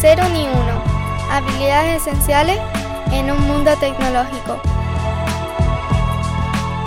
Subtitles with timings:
[0.00, 0.82] cero ni uno.
[1.30, 2.58] Habilidades esenciales
[3.12, 4.60] en un mundo tecnológico.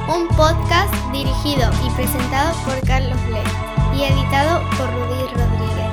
[0.07, 3.41] Un podcast dirigido y presentado por Carlos Ble
[3.95, 5.89] y editado por Rudy Rodríguez.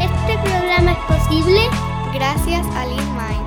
[0.00, 1.60] Este programa es posible
[2.14, 3.44] gracias a LeanMind.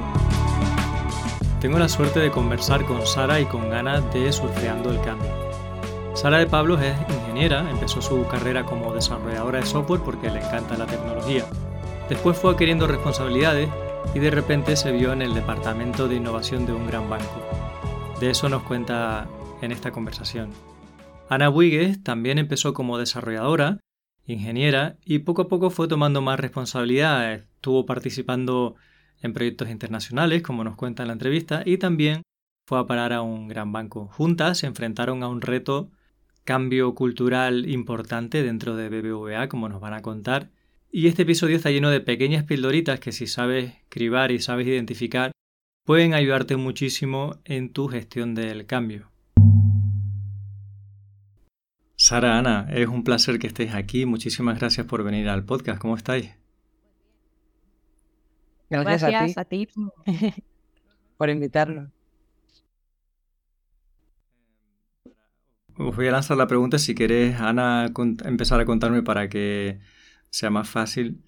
[1.60, 5.32] Tengo la suerte de conversar con Sara y con ganas de Surfeando el Cambio.
[6.14, 6.96] Sara de Pablos es
[7.46, 11.46] empezó su carrera como desarrolladora de software porque le encanta la tecnología.
[12.10, 13.70] Después fue adquiriendo responsabilidades
[14.16, 17.46] y de repente se vio en el departamento de innovación de un gran banco.
[18.20, 19.28] De eso nos cuenta
[19.62, 20.50] en esta conversación.
[21.30, 23.80] Ana Buigues también empezó como desarrolladora,
[24.26, 27.44] ingeniera y poco a poco fue tomando más responsabilidades.
[27.56, 28.76] Estuvo participando
[29.22, 32.22] en proyectos internacionales, como nos cuenta en la entrevista, y también
[32.66, 34.10] fue a parar a un gran banco.
[34.14, 35.92] Juntas se enfrentaron a un reto
[36.48, 40.50] cambio cultural importante dentro de BBVA, como nos van a contar.
[40.90, 45.32] Y este episodio está lleno de pequeñas pildoritas que si sabes cribar y sabes identificar,
[45.84, 49.12] pueden ayudarte muchísimo en tu gestión del cambio.
[51.98, 54.06] Sara, Ana, es un placer que estéis aquí.
[54.06, 55.82] Muchísimas gracias por venir al podcast.
[55.82, 56.32] ¿Cómo estáis?
[58.70, 59.68] Gracias, a ti,
[61.18, 61.90] por invitarnos.
[65.78, 67.92] Os voy a lanzar la pregunta si querés, Ana,
[68.26, 69.80] empezar a contarme para que
[70.30, 71.24] sea más fácil.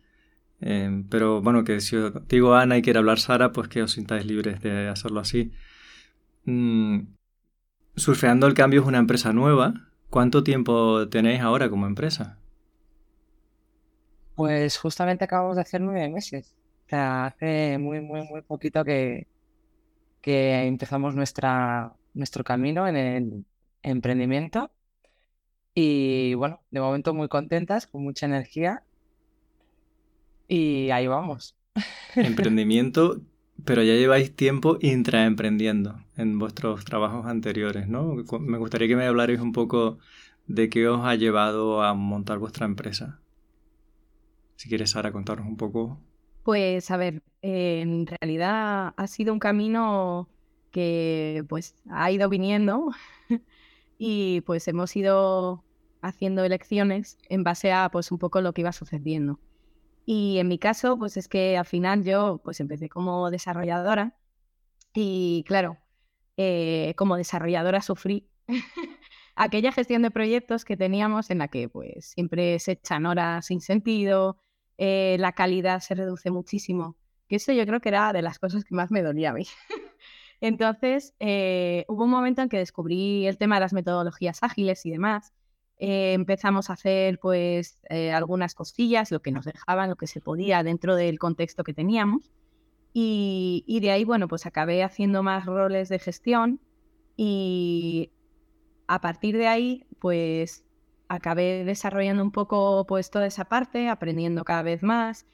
[0.62, 3.92] Em, pero bueno, que si os digo Ana y quiere hablar Sara, pues que os
[3.94, 5.52] sintáis libres de hacerlo así.
[6.46, 7.02] Mm,
[7.96, 9.74] Surfeando el Cambio es una empresa nueva.
[10.10, 12.40] ¿Cuánto tiempo tenéis ahora como empresa?
[14.36, 16.56] Pues justamente acabamos de hacer nueve meses
[16.90, 19.28] sea, hace muy, muy, muy poquito que,
[20.22, 23.46] que empezamos nuestra, nuestro camino en el
[23.84, 24.72] emprendimiento.
[25.74, 28.84] Y bueno, de momento muy contentas, con mucha energía.
[30.48, 31.56] Y ahí vamos.
[32.16, 33.22] Emprendimiento,
[33.66, 38.16] pero ya lleváis tiempo intraemprendiendo en vuestros trabajos anteriores, ¿no?
[38.40, 40.00] Me gustaría que me hablarais un poco
[40.48, 43.20] de qué os ha llevado a montar vuestra empresa.
[44.56, 46.00] Si quieres, Sara, contarnos un poco.
[46.44, 50.28] Pues a ver, en realidad ha sido un camino
[50.72, 52.90] que pues ha ido viniendo
[54.00, 55.64] y pues hemos ido
[56.02, 59.40] haciendo elecciones en base a pues un poco lo que iba sucediendo.
[60.06, 64.18] Y en mi caso, pues es que al final yo pues empecé como desarrolladora
[64.94, 65.78] y claro,
[66.38, 68.30] eh, como desarrolladora sufrí
[69.36, 73.62] aquella gestión de proyectos que teníamos en la que pues siempre se echan horas sin
[73.62, 74.38] sentido,
[74.78, 76.96] eh, la calidad se reduce muchísimo.
[77.28, 79.46] Que eso yo creo que era de las cosas que más me dolía a mí.
[80.42, 84.92] Entonces, eh, hubo un momento en que descubrí el tema de las metodologías ágiles y
[84.92, 85.34] demás.
[85.78, 87.82] Eh, empezamos a hacer pues
[88.14, 92.32] algunas costillas, lo que nos dejaban, lo que se podía dentro del contexto que teníamos.
[92.94, 96.60] Y, de ahí, bueno, pues acabé haciendo más roles de gestión
[97.16, 98.12] y
[98.88, 100.66] a partir de ahí, pues
[101.08, 105.26] acabé desarrollando un poco pues toda esa parte, aprendiendo cada vez más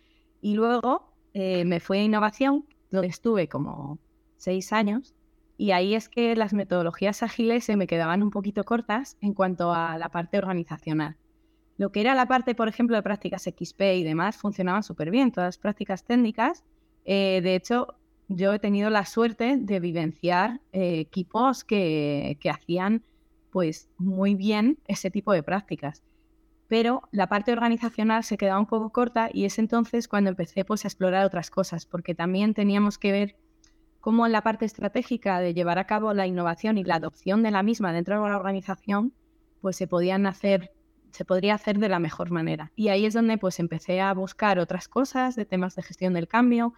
[0.41, 3.99] y luego eh, me fui a innovación, donde estuve como
[4.45, 5.15] seis años
[5.57, 9.73] y ahí es que las metodologías ágiles se me quedaban un poquito cortas en cuanto
[9.73, 11.17] a la parte organizacional.
[11.77, 15.31] Lo que era la parte, por ejemplo, de prácticas XP y demás funcionaban súper bien,
[15.31, 16.63] todas las prácticas técnicas.
[17.05, 17.95] Eh, de hecho,
[18.27, 23.03] yo he tenido la suerte de vivenciar eh, equipos que, que hacían
[23.51, 26.03] pues muy bien ese tipo de prácticas.
[26.67, 30.83] Pero la parte organizacional se quedaba un poco corta y es entonces cuando empecé pues,
[30.83, 33.35] a explorar otras cosas, porque también teníamos que ver
[34.05, 37.49] cómo en la parte estratégica de llevar a cabo la innovación y la adopción de
[37.49, 39.15] la misma dentro de la organización,
[39.61, 40.69] pues se podían hacer,
[41.09, 42.71] se podría hacer de la mejor manera.
[42.75, 46.27] Y ahí es donde pues empecé a buscar otras cosas de temas de gestión del
[46.27, 46.73] cambio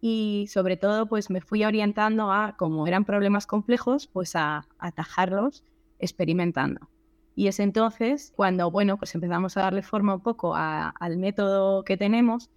[0.00, 5.62] y sobre todo pues me fui orientando a, como eran problemas complejos, pues a atajarlos
[6.00, 6.90] experimentando.
[7.36, 11.96] Y es entonces cuando, bueno, pues empezamos a darle forma un poco al método que
[11.96, 12.50] tenemos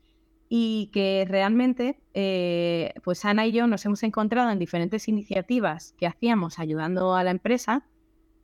[0.50, 6.08] y que realmente, eh, pues Ana y yo nos hemos encontrado en diferentes iniciativas que
[6.08, 7.86] hacíamos ayudando a la empresa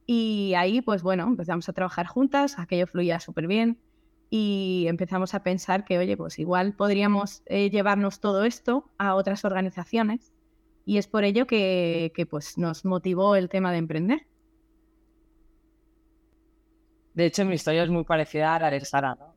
[0.05, 3.79] y ahí, pues bueno, empezamos a trabajar juntas, aquello fluía súper bien
[4.29, 9.45] y empezamos a pensar que, oye, pues igual podríamos eh, llevarnos todo esto a otras
[9.45, 10.33] organizaciones
[10.85, 14.27] y es por ello que, que pues nos motivó el tema de emprender.
[17.13, 19.35] De hecho, mi historia es muy parecida a la de Sara, ¿no?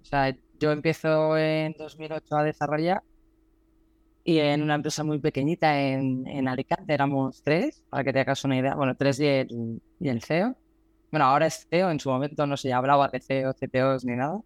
[0.58, 3.02] Yo empiezo en 2008 a desarrollar
[4.24, 8.44] y en una empresa muy pequeñita en, en Alicante éramos tres, para que te hagas
[8.44, 8.74] una idea.
[8.74, 10.56] Bueno, tres y el, y el CEO.
[11.12, 14.40] Bueno, ahora es CEO, en su momento no se hablaba de CEO, CTOs ni nada.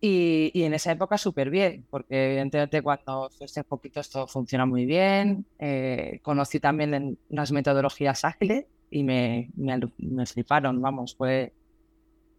[0.00, 4.86] Y, y en esa época súper bien, porque evidentemente cuando hace poquito esto funciona muy
[4.86, 5.46] bien.
[5.60, 11.52] Eh, conocí también las metodologías ágiles y me, me, me, fliparon, vamos, fue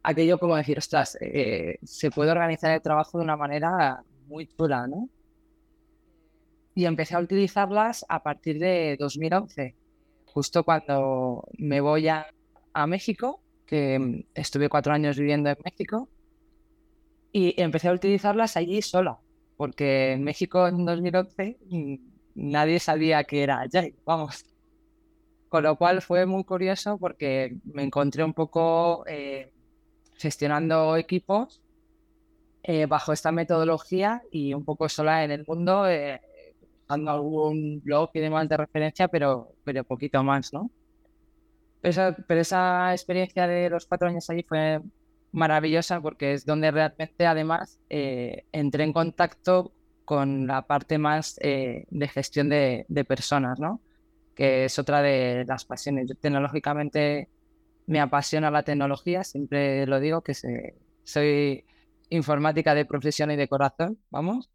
[0.09, 4.87] aquello como decir, ostras, eh, se puede organizar el trabajo de una manera muy chula,
[4.87, 5.09] ¿no?
[6.75, 9.75] Y empecé a utilizarlas a partir de 2011,
[10.25, 12.27] justo cuando me voy a,
[12.87, 16.07] México, que estuve cuatro años viviendo en México
[17.33, 19.19] y empecé a utilizarlas allí sola,
[19.57, 21.95] porque en México en 2011 mm,
[22.35, 24.45] nadie sabía que era Agile, vamos.
[25.49, 29.51] Con lo cual fue muy curioso porque me encontré un poco eh,
[30.19, 31.61] gestionando equipos
[32.63, 36.21] eh, bajo esta metodología y un poco sola en el mundo, eh,
[36.87, 40.69] dando algún blog y demás de referencia, pero, pero poquito más, ¿no?
[41.81, 44.81] Pero esa, pero esa experiencia de los cuatro años allí fue
[45.31, 49.71] maravillosa porque es donde realmente además eh, entré en contacto
[50.05, 53.79] con la parte más eh, de gestión de, personas, ¿no?
[54.35, 56.07] Que es otra de las pasiones.
[56.09, 57.29] Yo tecnológicamente
[57.89, 60.33] me apasiona la tecnología, siempre lo digo que
[61.03, 61.65] soy
[62.09, 64.49] informática de profesión y de corazón, vamos.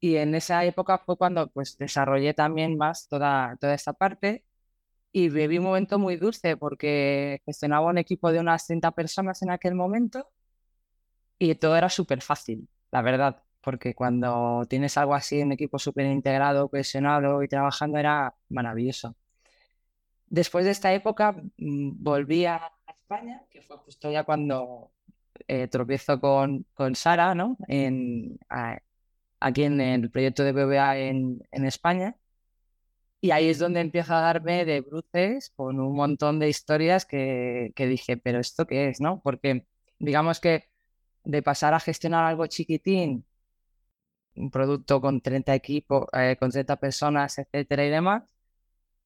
[0.00, 4.44] Y en esa época fue cuando pues desarrollé también más toda, toda esta parte
[5.12, 9.50] y viví un momento muy dulce porque gestionaba un equipo de unas 30 personas en
[9.50, 10.28] aquel momento
[11.38, 16.06] y todo era súper fácil, la verdad, porque cuando tienes algo así, un equipo súper
[16.06, 19.16] integrado, cohesionado y trabajando era maravilloso.
[20.32, 24.90] Después de esta época mm, volví a España, que fue justo ya cuando
[25.46, 25.68] eh,
[26.22, 27.58] con, con Sara, ¿no?
[27.68, 28.38] En,
[29.40, 32.16] aquí en el proyecto de BBA en, en España.
[33.20, 37.72] Y ahí es donde empiezo a darme de bruces con un montón de historias que,
[37.76, 39.00] dije, pero ¿esto qué es?
[39.02, 39.20] ¿no?
[39.22, 39.66] Porque
[39.98, 40.70] digamos que
[41.24, 43.26] de pasar a gestionar algo chiquitín,
[44.34, 48.22] un producto con 30 equipos, eh, con 30 personas, etcétera y demás,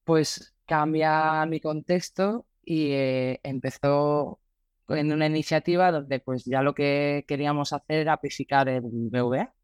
[0.06, 4.40] pues cambia mi contexto y eh, empezó
[4.88, 9.54] en una iniciativa donde pues ya lo que queríamos hacer era amplificar el BVA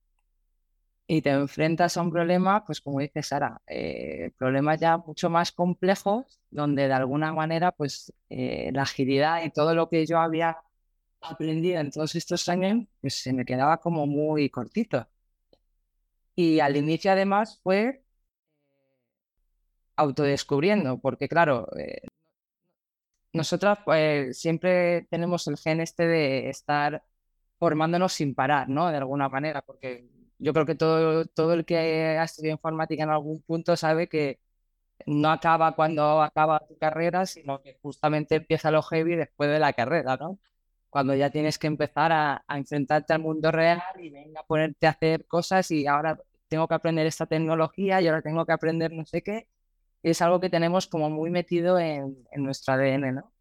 [1.06, 5.52] y te enfrentas a un problema, pues como dice Sara, eh, problemas ya mucho más
[5.52, 10.56] complejos, donde de alguna manera, pues eh, la agilidad y todo lo que yo había
[11.20, 15.06] aprendido en todos estos años, pues se me quedaba como muy cortito.
[16.34, 18.02] Y al inicio además fue
[19.96, 22.02] autodescubriendo, porque claro, eh,
[23.32, 27.02] nosotras pues siempre tenemos el gen este de estar
[27.58, 28.90] formándonos sin parar, ¿no?
[28.90, 30.06] De alguna manera, porque
[30.38, 31.76] yo creo que todo, todo el que
[32.18, 34.40] ha estudiado informática en algún punto sabe que
[35.06, 39.72] no acaba cuando acaba tu carrera, sino que justamente empieza lo heavy después de la
[39.72, 40.38] carrera, ¿no?
[40.90, 44.90] Cuando ya tienes que empezar a, enfrentarte al mundo real y venga a ponerte a
[44.90, 46.18] hacer cosas y ahora
[46.48, 49.48] tengo que aprender esta tecnología y ahora tengo que aprender no sé qué.
[50.02, 53.32] Es algo que tenemos como muy metido en, en nuestro ADN, ¿no?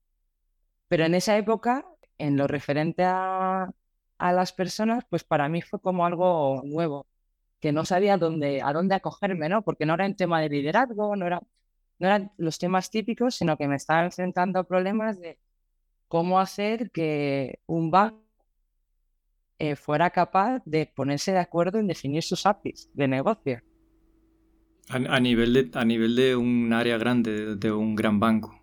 [0.88, 1.86] Pero en esa época,
[2.18, 3.72] en lo referente a,
[4.18, 7.08] a las personas, pues para mí fue como algo nuevo,
[7.60, 9.63] que no sabía dónde, a dónde acogerme, ¿no?
[9.63, 11.42] Porque no era un tema de liderazgo, no, era,
[12.00, 15.39] no eran los temas típicos, sino que me estaba enfrentando a problemas de
[16.08, 18.22] cómo hacer que un banco
[19.60, 23.62] eh, fuera capaz de ponerse de acuerdo en definir sus APIs de negocio.
[24.91, 28.62] A, nivel, de, a nivel de un área grande, de, un gran banco.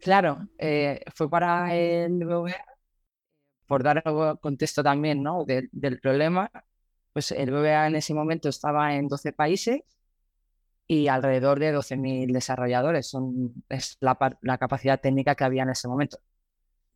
[0.00, 2.24] Claro, eh, fue para el
[3.66, 4.02] por dar
[4.40, 5.44] contexto también ¿no?
[5.46, 6.50] del problema,
[7.12, 9.80] pues el BBA en ese momento estaba en 12 países
[10.86, 13.08] y alrededor de 12.000 desarrolladores.
[13.08, 16.18] Son, es la, la, capacidad técnica que había en ese momento.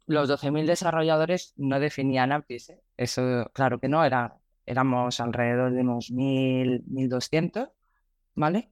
[0.06, 2.70] Los 12.000 desarrolladores no definían APIs.
[2.70, 2.80] ¿eh?
[2.96, 4.36] Eso, claro que no, era,
[4.66, 7.70] éramos alrededor de unos 1.000, 1.200,
[8.36, 8.70] ¿vale?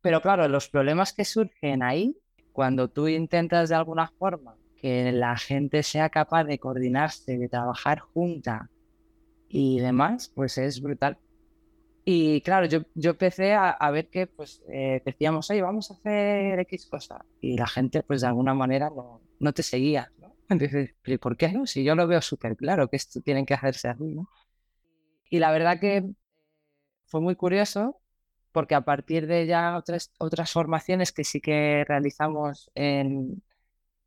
[0.00, 2.16] Pero claro, los problemas que surgen ahí,
[2.52, 8.00] cuando tú intentas de alguna forma que la gente sea capaz de coordinarse, de trabajar
[8.00, 8.70] junta
[9.48, 11.18] y demás, pues es brutal.
[12.04, 16.58] Y claro, yo, yo empecé a, ver que pues eh, decíamos, oye, vamos a hacer
[16.60, 17.24] X cosa.
[17.40, 20.10] Y la gente pues de alguna manera no, no te seguía.
[20.48, 21.66] Entonces, ¿por qué no?
[21.66, 24.28] Si yo lo veo súper claro que esto tienen que hacerse así, ¿no?
[25.28, 26.08] Y la verdad que
[27.06, 28.00] fue muy curioso
[28.52, 33.42] porque a partir de ya otras, otras formaciones que sí que realizamos en,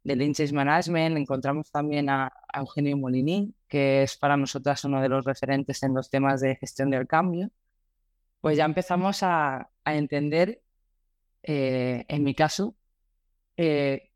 [0.03, 5.25] de Lynch Management, encontramos también a, Eugenio Molini, que es para nosotras uno de los
[5.25, 7.51] referentes en los temas de gestión del cambio,
[8.41, 10.61] pues ya empezamos a, entender,
[11.43, 12.75] eh, en mi caso,
[13.57, 14.11] eh,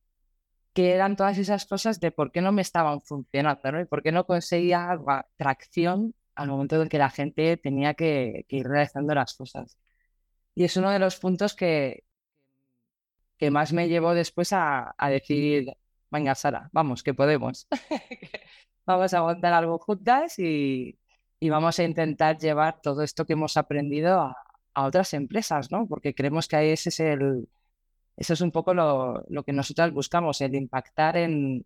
[0.76, 3.80] que eran todas esas cosas de por qué no me estaban funcionando.
[3.80, 5.00] Y por qué no conseguía
[5.38, 9.78] tracción al momento en que la gente tenía que, ir realizando las cosas.
[10.56, 12.04] Y es uno de los puntos que,
[13.38, 15.74] que más me llevó después a, a decir,
[16.10, 17.68] venga, Sara, vamos, que podemos.
[18.86, 20.98] vamos a montar algo juntas y,
[21.40, 24.38] y, vamos a intentar llevar todo esto que hemos aprendido a,
[24.74, 25.88] a otras empresas, ¿no?
[25.88, 27.50] Porque creemos que ese es el,
[28.18, 31.66] eso es un poco lo, lo que nosotros buscamos, el impactar en,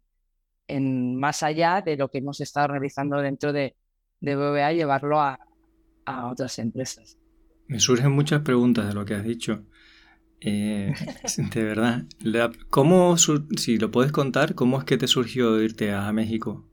[0.67, 3.75] en, más allá de lo que hemos estado realizando dentro de,
[4.21, 5.39] de BBA, llevarlo a,
[6.05, 7.17] a otras empresas.
[7.69, 9.63] Me surgen muchas preguntas de lo que has dicho.
[10.41, 10.91] Eh,
[11.53, 12.03] de verdad.
[12.69, 16.65] ¿Cómo, si lo puedes contar, cómo es que te surgió irte a México?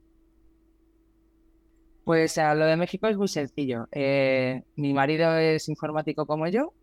[2.03, 3.87] Pues lo de México es muy sencillo.
[3.91, 6.73] Eh, mi marido es informático como yo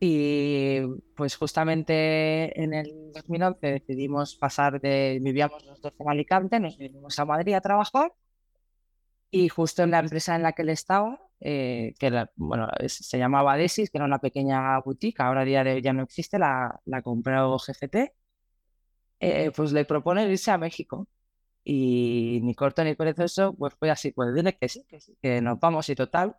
[0.00, 0.80] y
[1.14, 7.16] pues justamente en el 2011 decidimos pasar de, vivíamos los dos en Alicante, nos vinimos
[7.20, 8.12] a Madrid a trabajar
[9.30, 13.56] y justo en la empresa en la que él estaba, eh, que bueno, se llamaba
[13.56, 17.56] Desis, que era una pequeña boutique, ahora día de ya no existe, la, la compró
[17.58, 18.14] GFT,
[19.20, 21.08] eh, pues le propone irse a México.
[21.64, 25.40] Y ni corto ni perezoso, pues fue así, pues dile que sí, que sí, que
[25.40, 26.36] nos vamos y total,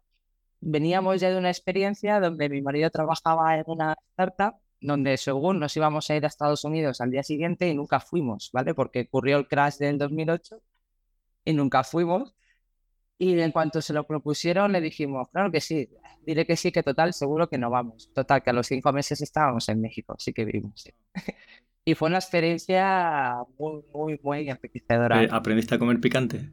[0.62, 5.75] veníamos ya de una experiencia donde mi marido trabajaba en una startup donde según nos
[5.77, 8.74] íbamos a ir a Estados Unidos al día siguiente y nunca fuimos, ¿vale?
[8.75, 10.62] Porque ocurrió el crash del 2008
[11.45, 12.36] y nunca fuimos.
[13.23, 15.87] Y en cuanto se lo propusieron, le dijimos, claro que sí,
[16.25, 18.11] diré que sí, que total, seguro que no vamos.
[18.13, 20.83] Total, que a los cinco meses estábamos en México, sí que vivimos.
[21.85, 25.25] y fue una experiencia muy, muy, muy enriquecedora.
[25.31, 26.49] ¿Aprendiste a comer picante?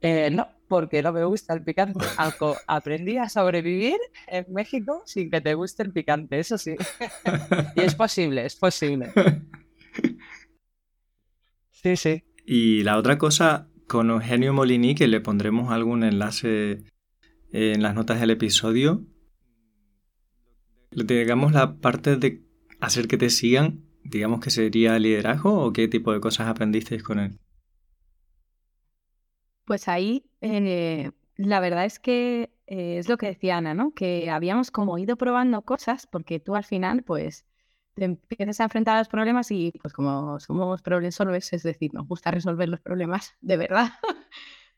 [0.00, 2.00] Eh, no, porque no me gusta el picante.
[2.66, 6.74] aprendí a sobrevivir en México sin que te guste el picante, eso sí.
[7.76, 9.12] y es posible, es posible.
[11.70, 12.24] Sí, sí.
[12.46, 16.84] Y la otra cosa, con Eugenio Molini, que le pondremos algún enlace
[17.50, 19.04] en las notas del episodio,
[20.92, 22.40] digamos la parte de
[22.78, 27.18] hacer que te sigan, digamos que sería liderazgo o qué tipo de cosas aprendisteis con
[27.18, 27.40] él.
[29.64, 33.92] Pues ahí eh, la verdad es que eh, es lo que decía Ana, ¿no?
[33.92, 37.44] Que habíamos como ido probando cosas porque tú al final pues
[37.94, 41.92] te empiezas a enfrentar a los problemas y pues como somos problem solvers, es decir,
[41.94, 43.90] nos gusta resolver los problemas de verdad,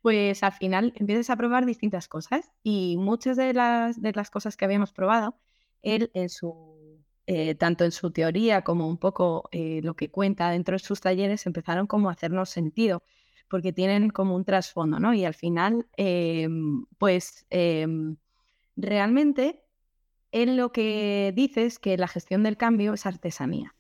[0.02, 4.57] pues al final empiezas a probar distintas cosas y muchas de las, de las cosas
[4.57, 5.38] que habíamos probado,
[5.83, 10.75] él en su, eh, tanto en su teoría como un poco lo que cuenta dentro
[10.75, 13.02] de sus talleres, empezaron como a hacernos sentido
[13.52, 15.12] porque tienen como un trasfondo, ¿no?
[15.12, 18.16] Y al final, em, pues em,
[18.76, 19.62] realmente
[20.33, 23.75] él lo que dice es que la gestión del cambio es artesanía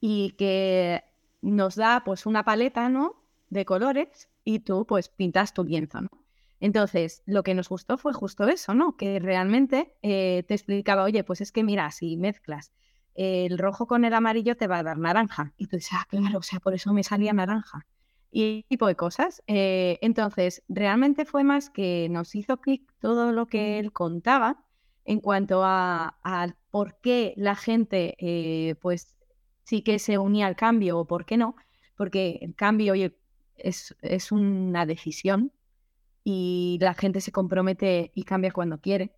[0.00, 1.04] y que
[1.42, 3.22] nos da pues una paleta, ¿no?
[3.50, 6.08] De colores y tú pues pintas tu lienzo, ¿no?
[6.60, 8.96] Entonces, lo que nos gustó fue justo eso, ¿no?
[8.96, 12.72] Que realmente eh, te explicaba, oye, pues es que mira, si mezclas
[13.14, 15.52] el rojo con el amarillo te va a dar naranja.
[15.56, 17.86] Y tú dices, ah, claro, o sea, por eso me salía naranja
[18.30, 19.42] y tipo de cosas.
[19.46, 24.64] Eh, entonces, realmente fue más que nos hizo clic todo lo que él contaba
[25.04, 26.16] en cuanto a,
[26.70, 29.14] por qué la gente, eh, pues
[29.64, 31.56] sí que se unía al cambio o por qué no,
[31.96, 32.94] porque el cambio
[33.56, 35.52] es, es una decisión
[36.24, 39.14] y la gente se compromete y cambia cuando quiere.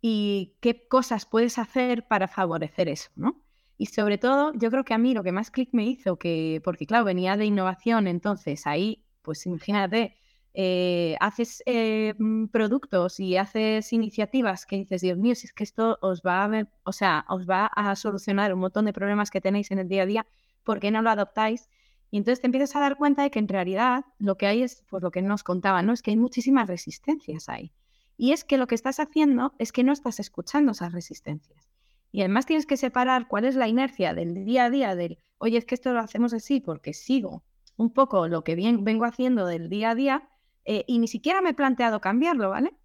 [0.00, 3.40] Y qué cosas puedes hacer para favorecer eso, ¿no?
[3.78, 6.60] Y sobre todo, yo creo que a mí lo que más clic me hizo, que,
[6.64, 10.16] porque claro, venía de innovación, entonces ahí, pues imagínate,
[10.54, 15.64] eh, haces eh, mm, productos y haces iniciativas que dices, Dios mío, si es que
[15.64, 19.40] esto os va a o sea, os va a solucionar un montón de problemas que
[19.40, 20.26] tenéis en el día a día,
[20.62, 21.68] ¿por qué no lo adoptáis?
[22.10, 24.84] Y entonces te empiezas a dar cuenta de que en realidad lo que hay es,
[24.90, 25.94] pues lo que nos contaba, ¿no?
[25.94, 27.72] Es que hay muchísimas resistencias ahí.
[28.18, 31.70] Y es que lo que estás haciendo es que no estás escuchando esas resistencias.
[32.12, 35.56] Y además tienes que separar cuál es la inercia del día a día del, oye,
[35.56, 37.42] es que esto lo hacemos así porque sigo
[37.76, 40.28] un poco lo que bien vengo haciendo del día a día
[40.64, 42.76] eh, y ni siquiera me he planteado cambiarlo, ¿vale?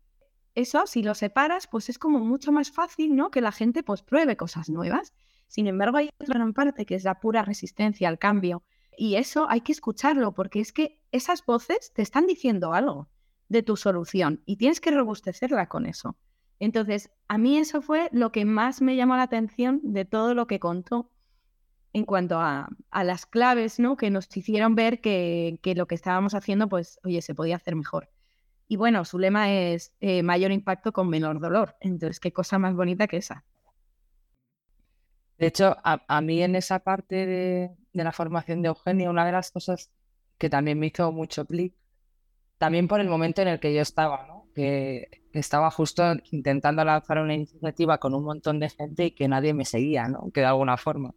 [0.55, 3.29] Eso, si lo separas, pues es como mucho más fácil, ¿no?
[3.29, 5.13] Que la gente pues pruebe cosas nuevas.
[5.47, 8.63] Sin embargo, hay otra gran parte que es la pura resistencia al cambio.
[8.97, 13.07] Y eso hay que escucharlo porque es que esas voces te están diciendo algo
[13.47, 16.17] de tu solución y tienes que robustecerla con eso.
[16.59, 20.47] Entonces, a mí eso fue lo que más me llamó la atención de todo lo
[20.47, 21.11] que contó
[21.93, 23.97] en cuanto a, las claves, ¿no?
[23.97, 28.09] Que nos hicieron ver que, lo que estábamos haciendo, pues, oye, se podía hacer mejor.
[28.67, 31.75] Y bueno, su lema es eh, mayor impacto con menor dolor.
[31.79, 33.45] Entonces, qué cosa más bonita que esa.
[35.37, 39.51] De hecho, a, mí en esa parte de, la formación de Eugenio, una de las
[39.51, 39.91] cosas
[40.37, 41.73] que también me hizo mucho clic,
[42.57, 47.35] también por el momento en el que yo estaba, que, estaba justo intentando lanzar una
[47.35, 50.31] iniciativa con un montón de gente y que nadie me seguía, ¿no?
[50.33, 51.13] que de alguna forma.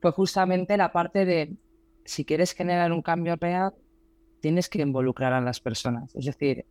[0.00, 1.56] Fue justamente la parte de,
[2.04, 3.74] si quieres generar un cambio real,
[4.40, 6.14] tienes que involucrar a las personas.
[6.14, 6.66] Es decir,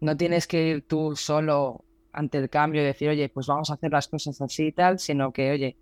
[0.00, 3.74] no tienes que ir tú solo ante el cambio y decir, oye, pues vamos a
[3.74, 5.76] hacer las cosas así y tal, sino que, oye,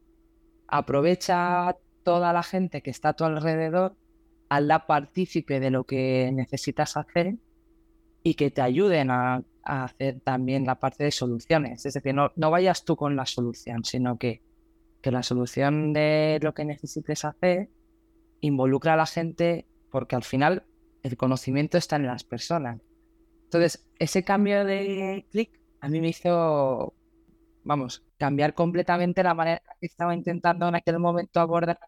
[0.69, 3.97] aprovecha toda la gente que está a tu alrededor,
[4.49, 7.37] hazla partícipe de lo que necesitas hacer
[8.23, 11.85] y que te ayuden a, hacer también la parte de soluciones.
[11.87, 14.41] Es decir, no, no vayas tú con la solución, sino que,
[15.07, 17.71] que la solución de lo que necesites hacer
[18.41, 20.65] involucra a la gente porque al final
[21.05, 22.81] el conocimiento está en las personas.
[23.45, 26.93] Entonces, ese cambio de clic a mí me hizo,
[27.63, 31.79] vamos, cambiar completamente la manera que estaba intentando en aquel momento abordar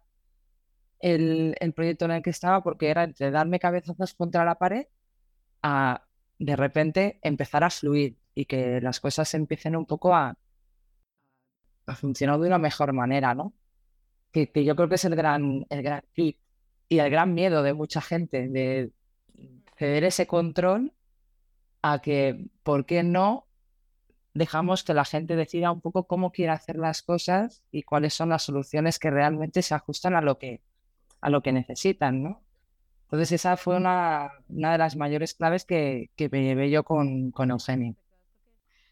[1.01, 4.87] el, proyecto en el que estaba, porque era entre darme cabezazos contra la pared
[5.61, 6.05] a
[6.39, 10.39] de repente empezar a fluir y que las cosas empiecen un poco a,
[11.88, 13.52] a funcionar de una mejor manera, ¿no?
[14.33, 16.38] Que, que, yo creo que es el gran, el gran clic
[16.88, 18.92] y el gran miedo de mucha gente de
[19.76, 20.92] ceder ese control
[21.83, 23.47] a que, ¿por qué no
[24.35, 28.28] dejamos que la gente decida un poco cómo quiere hacer las cosas y cuáles son
[28.28, 30.62] las soluciones que realmente se ajustan a lo que,
[31.21, 32.42] a lo que necesitan, ¿no?
[33.04, 37.30] Entonces esa fue una, una de las mayores claves que, que me llevé yo con,
[37.30, 37.95] con Eugenio.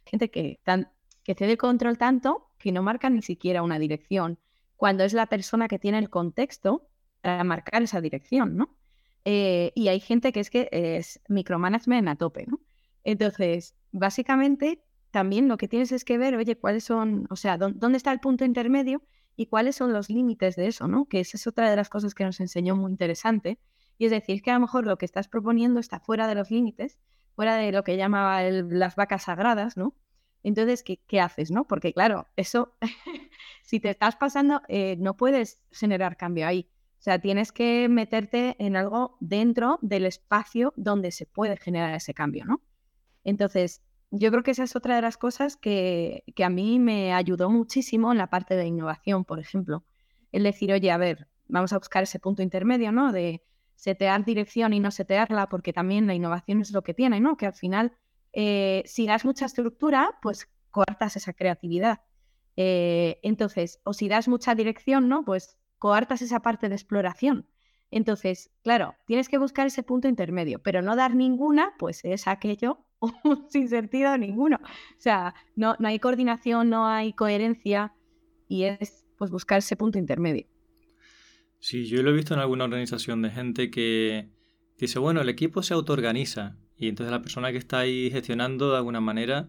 [0.06, 0.90] Gente que, tan,
[1.22, 4.40] que cede control tanto que no marca ni siquiera una dirección,
[4.74, 6.88] cuando es la persona que tiene el contexto
[7.20, 8.76] para marcar esa dirección, ¿no?
[9.24, 12.58] Eh, y hay gente que es que es micromanagement a tope, ¿no?
[13.04, 14.82] Entonces, básicamente,
[15.12, 18.18] también lo que tienes es que ver, oye, cuáles son, o sea, dónde está el
[18.18, 19.00] punto intermedio
[19.36, 21.06] y cuáles son los límites de eso, ¿no?
[21.06, 23.60] Que esa es otra de las cosas que nos enseñó muy interesante.
[23.96, 26.50] Y es decir, que a lo mejor lo que estás proponiendo está fuera de los
[26.50, 26.98] límites,
[27.36, 29.94] fuera de lo que llamaba las vacas sagradas, ¿no?
[30.46, 31.66] Entonces, ¿qué, ¿qué, haces, no?
[31.66, 32.76] Porque claro, eso,
[33.64, 36.70] si te estás pasando, eh, no puedes generar cambio ahí.
[37.00, 42.14] O sea, tienes que meterte en algo dentro del espacio donde se puede generar ese
[42.14, 42.62] cambio, ¿no?
[43.24, 43.82] Entonces,
[44.12, 48.12] yo creo que esa es otra de las cosas que, a mí me ayudó muchísimo
[48.12, 49.84] en la parte de innovación, por ejemplo.
[50.30, 53.10] El decir, oye, a ver, vamos a buscar ese punto intermedio, ¿no?
[53.10, 53.42] De
[53.74, 57.36] setear dirección y no setearla, porque también la innovación es lo que tiene, ¿no?
[57.36, 57.96] Que al final,
[58.38, 62.02] eh, si das mucha estructura, pues coartas esa creatividad.
[62.54, 65.24] Eh, entonces, o si das mucha dirección, ¿no?
[65.24, 67.48] Pues coartas esa parte de exploración.
[67.90, 72.84] Entonces, claro, tienes que buscar ese punto intermedio, pero no dar ninguna, pues es aquello
[73.48, 74.58] sin sentido ninguno.
[74.62, 77.94] O sea, no, no hay coordinación, no hay coherencia
[78.48, 80.46] y es pues buscar ese punto intermedio.
[81.58, 84.28] Sí, yo lo he visto en alguna organización de gente que
[84.76, 88.76] dice, bueno, el equipo se autoorganiza y entonces la persona que está ahí gestionando de
[88.76, 89.48] alguna manera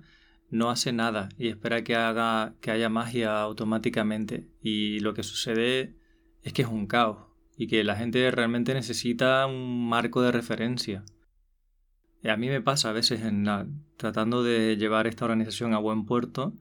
[0.49, 5.95] no hace nada y espera que haga que haya magia automáticamente y lo que sucede
[6.43, 11.03] es que es un caos y que la gente realmente necesita un marco de referencia.
[12.23, 13.45] Y a mí me pasa a veces en
[13.97, 16.53] tratando de llevar esta organización a buen puerto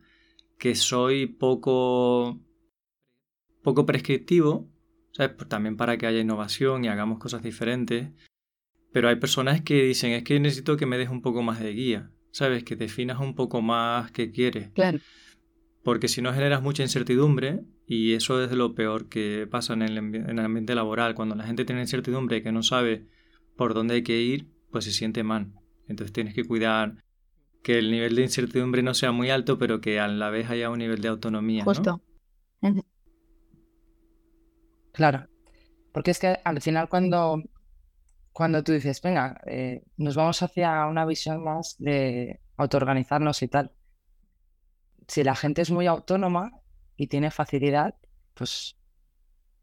[0.58, 2.40] que soy poco
[3.62, 4.68] poco prescriptivo,
[5.12, 5.32] ¿sabes?
[5.36, 8.10] Pues también para que haya innovación y hagamos cosas diferentes.
[8.96, 11.70] Pero hay personas que dicen, es que necesito que me des un poco más de
[11.74, 12.64] guía, ¿sabes?
[12.64, 14.70] Que definas un poco más qué quieres.
[14.70, 15.00] Claro.
[15.84, 19.98] Porque si no generas mucha incertidumbre, y eso es lo peor que pasa en el,
[19.98, 23.06] en el ambiente laboral, cuando la gente tiene incertidumbre y que no sabe
[23.54, 25.52] por dónde hay que ir, pues se siente mal.
[25.88, 27.04] Entonces tienes que cuidar
[27.62, 30.70] que el nivel de incertidumbre no sea muy alto, pero que a la vez haya
[30.70, 31.64] un nivel de autonomía.
[31.64, 32.00] Justo.
[34.92, 35.26] Claro.
[35.92, 37.42] Porque es que al final cuando,
[38.36, 43.72] cuando tú dices, venga, eh, nos vamos hacia una visión más de autoorganizarnos y tal.
[45.08, 46.52] Si la gente es muy autónoma
[46.96, 47.94] y tiene facilidad,
[48.34, 48.76] pues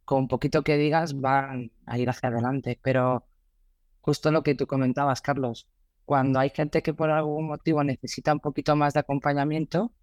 [0.06, 2.80] con un poquito que digas van a ir hacia adelante.
[2.82, 3.28] Pero
[4.02, 5.68] justo lo que tú comentabas, Carlos,
[6.04, 9.94] cuando hay gente que por algún motivo necesita un poquito más de acompañamiento,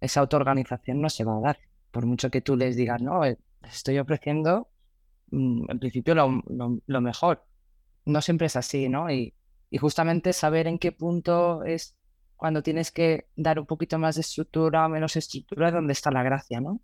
[0.00, 1.58] esa autoorganización no se va a dar.
[1.90, 4.68] Por mucho que tú les digas, no, eh, estoy ofreciendo
[5.32, 7.49] mm, en principio lo, mejor.
[8.04, 9.10] No siempre es así, ¿no?
[9.10, 9.34] Y,
[9.78, 11.96] justamente saber en qué punto es
[12.36, 16.24] cuando tienes que dar un poquito más de estructura o menos estructura, donde está la
[16.24, 16.80] gracia, ¿no?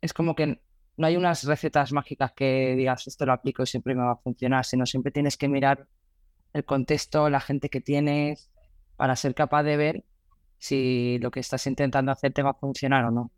[0.00, 0.60] Es como que
[0.96, 4.16] no hay unas recetas mágicas que digas esto lo aplico y siempre me va a
[4.16, 5.88] funcionar, sino siempre tienes que mirar
[6.52, 8.50] el contexto, la gente que tienes,
[8.96, 10.04] para ser capaz de ver
[10.58, 13.30] si lo que estás intentando hacer te va a funcionar o no.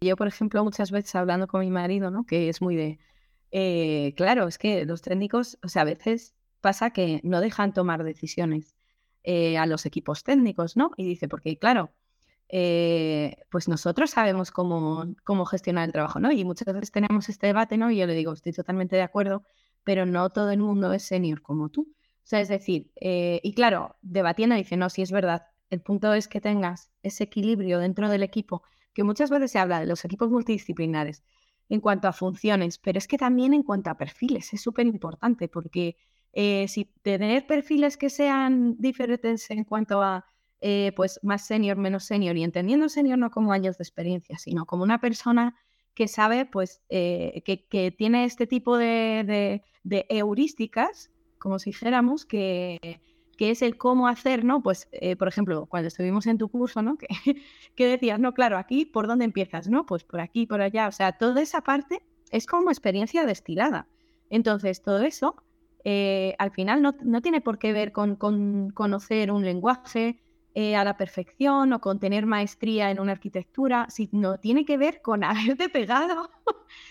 [0.00, 2.24] Yo, por ejemplo, muchas veces hablando con mi marido, ¿no?
[2.24, 2.98] Que es muy de,
[3.52, 8.02] eh, claro, es que los técnicos, o sea, a veces pasa que no dejan tomar
[8.02, 8.74] decisiones
[9.24, 10.90] eh, a los equipos técnicos, ¿no?
[10.96, 11.92] Y dice, porque claro,
[12.48, 16.32] eh, pues nosotros sabemos cómo, cómo gestionar el trabajo, ¿no?
[16.32, 17.90] Y muchas veces tenemos este debate, ¿no?
[17.90, 19.44] Y yo le digo, estoy totalmente de acuerdo,
[19.84, 21.82] pero no todo el mundo es senior como tú.
[22.24, 26.28] O sea, es decir, y claro, debatiendo dice, no, si es verdad, el punto es
[26.28, 28.62] que tengas ese equilibrio dentro del equipo
[28.94, 31.24] que muchas veces se habla de los equipos multidisciplinares
[31.68, 35.48] en cuanto a funciones, pero es que también en cuanto a perfiles es súper importante
[35.48, 35.96] porque
[36.32, 40.24] eh, si tener perfiles que sean diferentes en cuanto a
[40.60, 44.64] eh, pues más senior, menos senior y entendiendo senior no como años de experiencia, sino
[44.64, 45.56] como una persona
[45.94, 53.00] que sabe pues eh, que, tiene este tipo de, de heurísticas, como si dijéramos, que,
[53.36, 54.62] que es el cómo hacer, ¿no?
[54.62, 56.96] Pues, eh, por ejemplo, cuando estuvimos en tu curso, ¿no?
[57.74, 59.68] Que, decías, no, claro, aquí, ¿por dónde empiezas?
[59.68, 59.86] ¿No?
[59.86, 60.88] Pues por aquí, por allá.
[60.88, 63.86] O sea, toda esa parte es como experiencia destilada.
[64.30, 65.36] Entonces, todo eso,
[65.84, 68.16] eh, al final, no, tiene por qué ver con,
[68.74, 70.20] conocer un lenguaje
[70.54, 75.00] eh, a la perfección o con tener maestría en una arquitectura, sino tiene que ver
[75.02, 76.30] con haberte pegado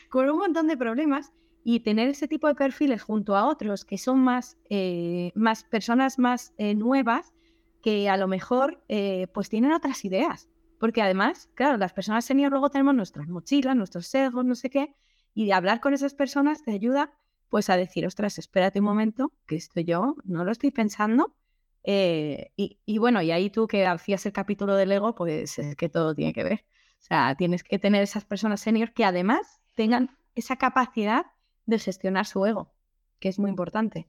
[0.09, 1.31] con un montón de problemas
[1.63, 6.17] y tener ese tipo de perfiles junto a otros que son más, eh, más personas
[6.17, 7.33] más eh, nuevas
[7.81, 10.49] que a lo mejor eh, pues tienen otras ideas.
[10.79, 14.95] Porque además, claro, las personas senior luego tenemos nuestras mochilas, nuestros sesgos, no sé qué,
[15.33, 17.13] y hablar con esas personas te ayuda
[17.49, 21.35] pues a decir, ostras, espérate un momento, que esto yo no lo estoy pensando.
[21.83, 25.89] y, y, bueno, y ahí tú que hacías el capítulo del ego, pues es que
[25.89, 26.65] todo tiene que ver.
[26.99, 31.25] O sea, tienes que tener esas personas senior que además tengan esa capacidad
[31.65, 32.73] de gestionar su ego,
[33.19, 34.07] que es muy importante.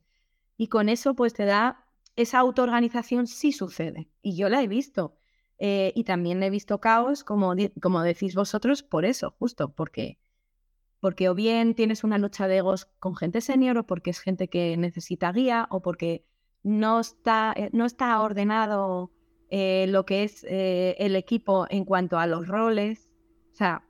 [0.57, 1.87] Y con eso, pues te da
[2.17, 4.09] esa autoorganización sí sucede.
[4.23, 5.17] Y yo la he visto.
[5.59, 10.19] Eh, y también he visto caos, como, como decís vosotros, por eso, justo, porque,
[11.01, 14.49] porque o bien tienes una lucha de egos con gente senior, o porque es gente
[14.49, 16.27] que necesita guía, o porque
[16.65, 19.13] no está, eh, no está ordenado
[19.51, 23.09] eh, lo que es el equipo en cuanto a los roles.
[23.53, 23.85] O sea,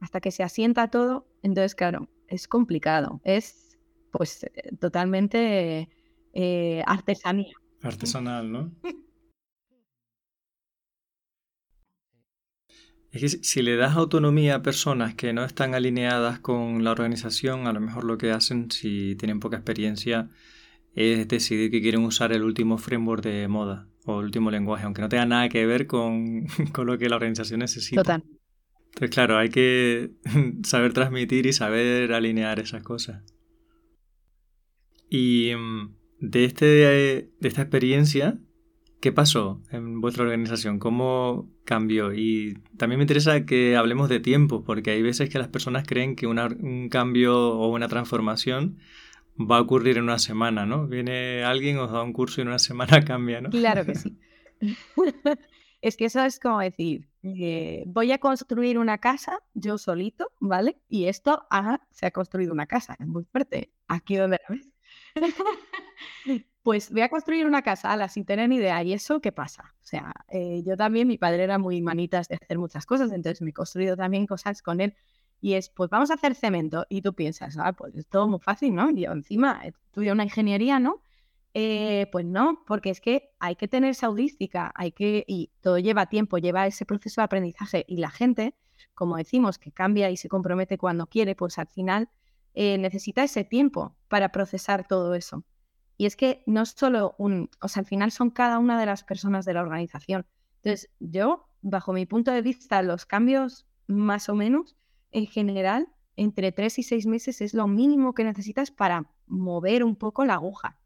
[0.00, 3.20] hasta que se asienta todo, entonces, claro, es complicado.
[3.24, 3.78] Es
[4.10, 5.88] pues eh, totalmente
[6.32, 7.54] eh, artesanía.
[7.82, 8.72] Artesanal, ¿no?
[13.10, 17.66] Es que si le das autonomía a personas que no están alineadas con la organización,
[17.66, 20.30] a lo mejor lo que hacen, si tienen poca experiencia,
[20.94, 25.02] es decidir que quieren usar el último framework de moda o el último lenguaje, aunque
[25.02, 28.02] no tenga nada que ver con, con lo que la organización necesita.
[28.02, 28.24] Total.
[28.94, 30.12] Entonces, claro, hay que
[30.64, 33.22] saber transmitir y saber alinear esas cosas.
[35.08, 38.38] Y mm, de, este, de esta experiencia,
[39.00, 40.78] ¿qué pasó en vuestra organización?
[40.78, 42.12] ¿Cómo cambió?
[42.12, 46.14] Y también me interesa que hablemos de tiempo, porque hay veces que las personas creen
[46.14, 48.78] que un cambio o una transformación
[49.38, 50.86] va a ocurrir en una semana, ¿no?
[50.86, 53.50] Viene alguien, os da un curso y en una semana cambia, ¿no?
[53.50, 54.18] Claro que sí.
[55.82, 60.80] es que eso es como decir, eh, voy a construir una casa yo solito, ¿vale?
[60.88, 61.44] Y esto,
[61.90, 63.72] se ha construido una casa, es muy fuerte.
[63.88, 64.70] Aquí donde la ves.
[66.62, 68.80] pues voy a construir una casa, ala, sin tener ni idea.
[68.84, 69.74] ¿Y eso qué pasa?
[69.82, 73.42] O sea, eh, yo también, mi padre era muy manitas de hacer muchas cosas, entonces
[73.42, 74.94] me he construido también cosas con él.
[75.40, 76.86] Y es, pues vamos a hacer cemento.
[76.88, 78.88] Y tú piensas, ah, pues es todo muy fácil, ¿no?
[78.90, 81.02] Y yo encima estudio una ingeniería, ¿no?
[81.54, 85.78] Eh, pues no, porque es que hay que tener esa heurística, hay que, y todo
[85.78, 88.54] lleva tiempo, lleva ese proceso de aprendizaje y la gente,
[88.94, 92.08] como decimos, que cambia y se compromete cuando quiere, pues al final
[92.54, 95.44] eh, necesita ese tiempo para procesar todo eso.
[95.98, 99.04] Y es que no solo un, o sea, al final son cada una de las
[99.04, 100.26] personas de la organización.
[100.56, 104.76] Entonces, yo, bajo mi punto de vista, los cambios más o menos,
[105.10, 109.96] en general, entre tres y seis meses es lo mínimo que necesitas para mover un
[109.96, 110.78] poco la aguja.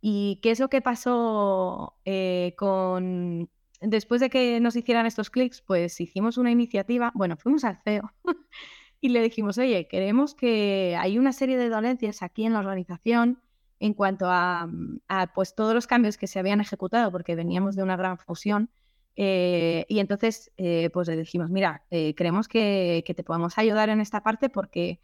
[0.00, 3.50] ¿Y qué es lo que pasó eh, con...
[3.80, 8.12] Después de que nos hicieran estos clics, pues hicimos una iniciativa, bueno, fuimos al CEO
[9.00, 13.40] y le dijimos, oye, queremos que hay una serie de dolencias aquí en la organización
[13.78, 14.68] en cuanto a,
[15.34, 18.68] pues todos los cambios que se habían ejecutado, porque veníamos de una gran fusión.
[19.16, 24.00] Eh, y entonces, eh, pues le dijimos, mira, creemos que, que, te podemos ayudar en
[24.02, 25.00] esta parte porque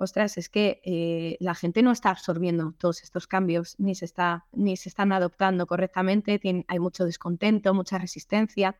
[0.00, 4.46] ostras, es que eh, la gente no está absorbiendo todos estos cambios, ni se, está,
[4.52, 8.76] ni se están adoptando correctamente, hay mucho descontento, mucha resistencia.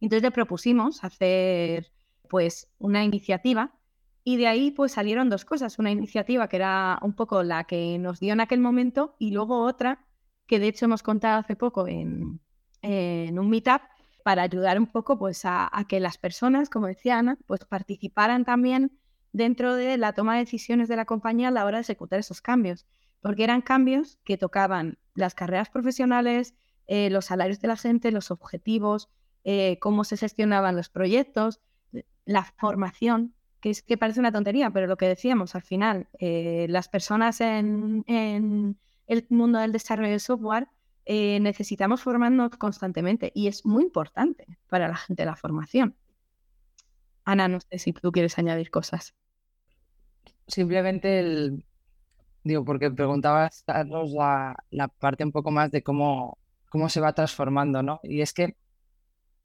[0.00, 1.92] Entonces le propusimos hacer
[2.28, 3.72] pues una iniciativa
[4.24, 7.98] y de ahí pues salieron dos cosas, una iniciativa que era un poco la que
[7.98, 10.04] nos dio en aquel momento y luego otra
[10.46, 12.40] que de hecho hemos contado hace poco en,
[12.82, 13.82] en un meetup
[14.24, 18.98] para ayudar un poco pues, a, que las personas, como decía Ana, pues participaran también
[19.34, 22.40] dentro de la toma de decisiones de la compañía a la hora de ejecutar esos
[22.40, 22.86] cambios,
[23.20, 26.54] porque eran cambios que tocaban las carreras profesionales,
[26.86, 29.10] eh, los salarios de la gente, los objetivos,
[29.42, 31.60] eh, cómo se gestionaban los proyectos,
[32.24, 36.66] la formación, que es que parece una tontería, pero lo que decíamos al final, eh,
[36.68, 40.68] las personas en, el mundo del desarrollo de software
[41.06, 45.96] necesitamos formarnos constantemente y es muy importante para la gente la formación.
[47.24, 49.14] Ana, no sé si tú quieres añadir cosas.
[50.46, 51.64] Simplemente el,
[52.44, 57.14] digo, porque preguntabas, Carlos, la, la parte un poco más de cómo, cómo se va
[57.14, 58.00] transformando, ¿no?
[58.02, 58.56] Y es que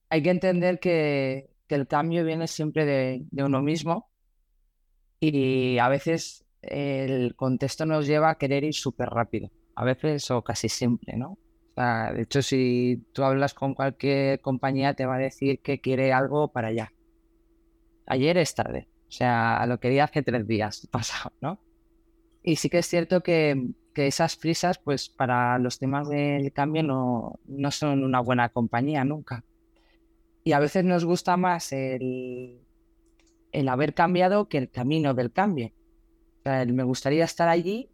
[0.09, 4.09] hay que entender que, el cambio viene siempre de, uno mismo
[5.19, 10.43] y a veces el contexto nos lleva a querer ir súper rápido, a veces o
[10.43, 11.37] casi siempre, ¿no?
[11.75, 16.51] de hecho, si tú hablas con cualquier compañía, te va a decir que quiere algo
[16.51, 16.91] para allá.
[18.07, 21.59] Ayer es tarde, o sea, lo quería hace tres días pasado, ¿no?
[22.43, 27.37] Y sí que es cierto que, esas prisas, pues para los temas del cambio no,
[27.47, 29.43] no son una buena compañía nunca.
[30.45, 32.61] Y a veces nos gusta más el,
[33.51, 35.73] el haber cambiado que el camino del cambio.
[36.39, 37.89] O sea, me gustaría estar allí,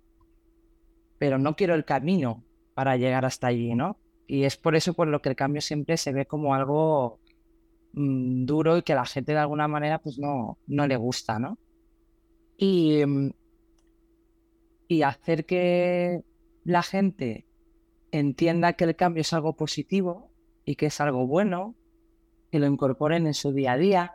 [1.18, 2.44] pero no quiero el camino
[2.76, 3.98] para llegar hasta allí, ¿no?
[4.28, 7.20] Y es por eso por lo que el cambio siempre se ve como algo
[7.96, 11.58] mm, duro y que la gente de alguna manera pues no, no le gusta, ¿no?
[12.58, 13.32] Y, mm,
[14.88, 16.22] y hacer que
[16.64, 17.46] la gente
[18.12, 20.32] entienda que el cambio es algo positivo
[20.66, 21.76] y que es algo bueno,
[22.52, 24.14] que lo incorporen en su día a día,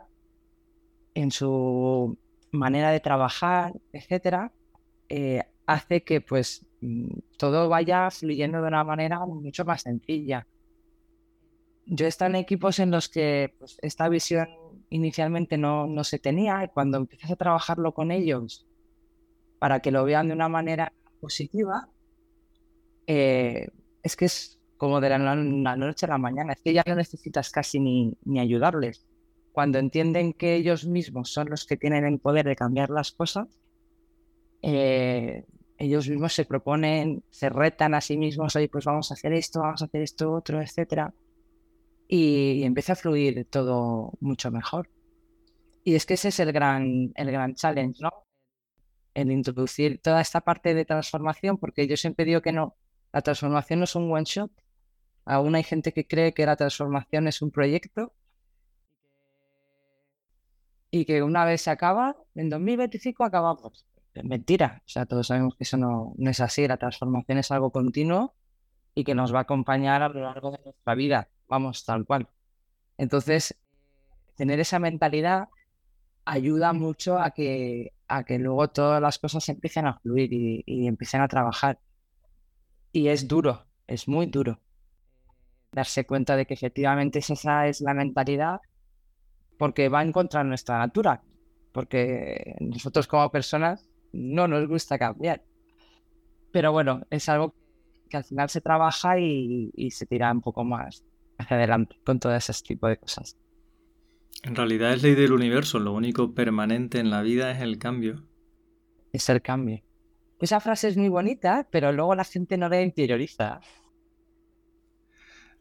[1.13, 2.17] en su
[2.51, 4.51] manera de trabajar, etcétera,
[5.09, 10.47] eh, hace que pues mm, todo vaya fluyendo de una manera mucho más sencilla.
[11.85, 14.47] Yo he estado en equipos en los que pues, esta visión
[14.89, 18.67] inicialmente no, no se tenía y cuando empiezas a trabajarlo con ellos
[19.59, 21.87] para que lo vean de una manera positiva,
[23.07, 23.67] eh,
[24.03, 27.51] es que es como de la, noche a la mañana, es que ya no necesitas
[27.51, 29.05] casi ni, ni ayudarles.
[29.51, 33.47] Cuando entienden que ellos mismos son los que tienen el poder de cambiar las cosas,
[34.63, 35.45] eh,
[35.77, 39.61] ellos mismos se proponen, se retan a sí mismos, oye, pues vamos a hacer esto,
[39.61, 41.13] vamos a hacer esto, otro, etcétera.
[42.13, 44.89] Y, empieza a fluir todo mucho mejor.
[45.85, 48.11] Y es que ese es el gran, el gran challenge, ¿no?
[49.13, 52.75] en introducir toda esta parte de transformación, porque yo siempre digo que no,
[53.13, 54.51] la transformación no es un one shot.
[55.25, 58.13] Aún hay gente que cree que la transformación es un proyecto
[60.89, 63.85] y que una vez se acaba, en 2025 acabamos.
[64.23, 67.71] Mentira, o sea, todos sabemos que eso no, no es así, la transformación es algo
[67.71, 68.33] continuo
[68.93, 72.29] y que nos va a acompañar a lo largo de nuestra vida, vamos, tal cual.
[72.97, 73.55] Entonces,
[74.37, 75.49] tener esa mentalidad
[76.23, 81.21] ayuda mucho a que, a que luego todas las cosas empiecen a fluir y, empiecen
[81.21, 81.77] a trabajar.
[82.93, 84.59] Y es duro, es muy duro
[85.73, 88.59] darse cuenta de que efectivamente esa es la mentalidad
[89.57, 91.21] porque va en contra de nuestra natura,
[91.73, 95.43] porque nosotros como personas no nos gusta cambiar.
[96.53, 97.55] Pero bueno, es algo
[98.09, 101.05] que al final se trabaja y, y se tira un poco más
[101.41, 103.37] hacia adelante con todo ese tipo de cosas.
[104.43, 108.23] En realidad es ley del universo, lo único permanente en la vida es el cambio.
[109.13, 109.83] Es el cambio.
[110.39, 113.61] Esa frase es muy bonita, pero luego la gente no la interioriza.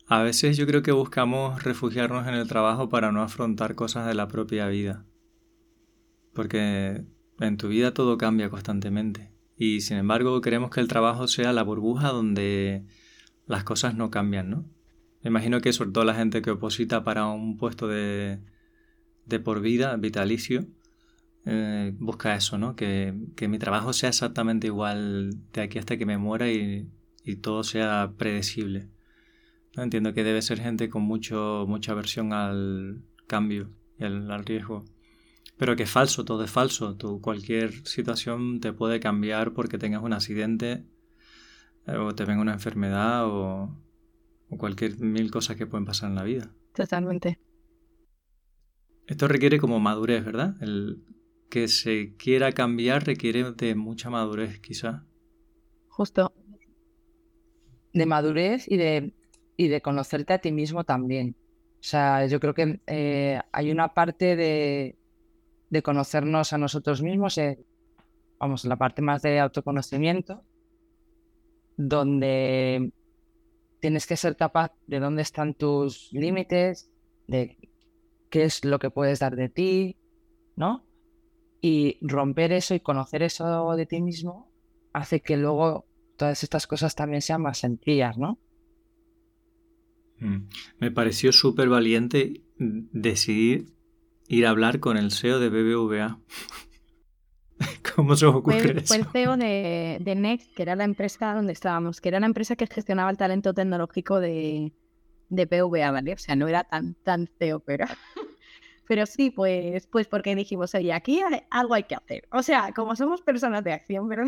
[0.07, 4.15] A veces yo creo que buscamos refugiarnos en el trabajo para no afrontar cosas de
[4.15, 5.05] la propia vida.
[6.33, 7.05] Porque
[7.39, 9.31] en tu vida todo cambia constantemente.
[9.57, 12.87] Y sin embargo queremos que el trabajo sea la burbuja donde
[13.47, 14.65] las cosas no cambian, ¿no?
[15.23, 18.41] Me imagino que sobre todo la gente que oposita para un puesto de,
[19.27, 20.67] de por vida, vitalicio,
[21.47, 22.77] eh, busca eso, ¿no?
[22.77, 23.15] Que,
[23.49, 26.89] mi trabajo sea exactamente igual de aquí hasta que me muera y,
[27.43, 28.89] todo sea predecible.
[29.77, 29.85] ¿no?
[29.85, 34.85] Entiendo que debe ser gente con mucho, mucha aversión al cambio y al, riesgo.
[35.57, 36.97] Pero que es falso, todo es falso.
[36.97, 40.85] Tú, cualquier situación te puede cambiar porque tengas un accidente
[41.87, 43.71] eh, o te venga una enfermedad o,
[44.51, 46.51] o cualquier mil cosas que pueden pasar en la vida.
[46.75, 47.39] Totalmente.
[49.07, 50.55] Esto requiere como madurez, ¿verdad?
[50.61, 51.05] El
[51.49, 55.05] que se quiera cambiar requiere de mucha madurez, quizá.
[55.89, 56.33] Justo.
[57.93, 59.15] De madurez y de,
[59.57, 61.37] y de conocerte a ti mismo también.
[61.81, 64.97] O sea, yo creo que eh, hay una parte de,
[65.71, 67.59] de, conocernos a nosotros mismos, eh,
[68.39, 70.45] vamos, la parte más de autoconocimiento,
[71.77, 72.93] donde
[73.81, 76.91] tienes que ser capaz de dónde están tus límites,
[77.27, 77.57] de
[78.29, 79.97] qué es lo que puedes dar de ti,
[80.57, 80.87] ¿no?
[81.61, 84.51] Y romper eso y conocer eso de ti mismo
[84.93, 88.39] hace que luego todas estas cosas también sean más sencillas, ¿no?
[90.19, 90.49] Mm.
[90.79, 93.73] Me pareció súper valiente decidir
[94.29, 96.21] ir a hablar con el CEO de BBVA.
[97.95, 98.87] ¿Cómo se os ocurre fue, eso?
[98.87, 102.27] Fue el CEO de, de, Next, que era la empresa donde estábamos, que era la
[102.27, 104.73] empresa que gestionaba el talento tecnológico de,
[105.29, 106.15] de BVA, ¿vale?
[106.15, 107.87] O sea, no era tan, tan CEO, pero...
[108.89, 112.27] Pero sí, pues, pues porque dijimos, oye, aquí hay, algo hay que hacer.
[112.33, 114.25] O sea, como somos personas de acción, pero...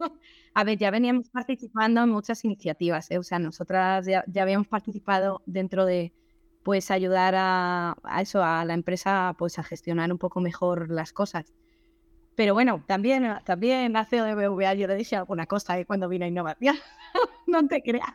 [0.54, 3.18] A ver, ya veníamos participando en muchas iniciativas, ¿eh?
[3.18, 6.12] o sea, nosotras ya, ya, habíamos participado dentro de,
[6.64, 11.12] pues, ayudar a, a, eso, a la empresa, pues, a gestionar un poco mejor las
[11.12, 11.54] cosas.
[12.36, 15.86] Pero bueno, también, también la CEO de BVA yo le dije alguna cosa ¿eh?
[15.86, 16.76] cuando vino innovación,
[17.46, 18.14] no te creas.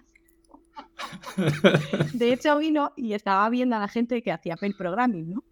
[2.13, 5.43] De hecho, vino y estaba viendo a la gente que hacía pair programming, ¿no?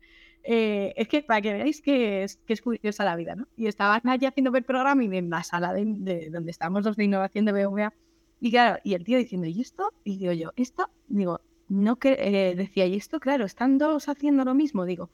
[0.43, 3.47] Eh, es que para que veáis que es, que es curiosa la vida, ¿no?
[3.57, 7.03] Y estaban allí haciendo pair programming en la sala de, de, donde estábamos los de
[7.05, 7.93] innovación de BVA.
[8.39, 9.91] Y claro, y el tío diciendo, ¿y esto?
[10.03, 10.89] Y digo yo, ¿esto?
[11.07, 13.19] Digo, no que eh, decía, ¿y esto?
[13.19, 15.09] Claro, están dos haciendo lo mismo, digo.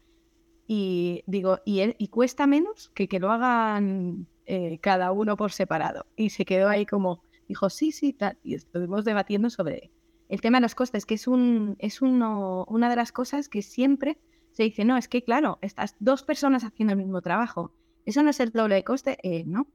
[0.68, 6.06] Y digo, y, cuesta menos que que lo hagan eh, cada uno por separado.
[6.16, 8.38] Y se quedó ahí como, dijo, sí, sí, tal.
[8.44, 9.92] Y estuvimos debatiendo sobre
[10.30, 13.62] el tema de los costes, que es, un, es uno, una de las cosas que
[13.62, 14.18] siempre
[14.52, 17.74] se dice, no, es que claro, estas dos personas haciendo el mismo trabajo,
[18.06, 19.18] ¿eso no es el doble de coste?
[19.22, 19.68] Eh, no,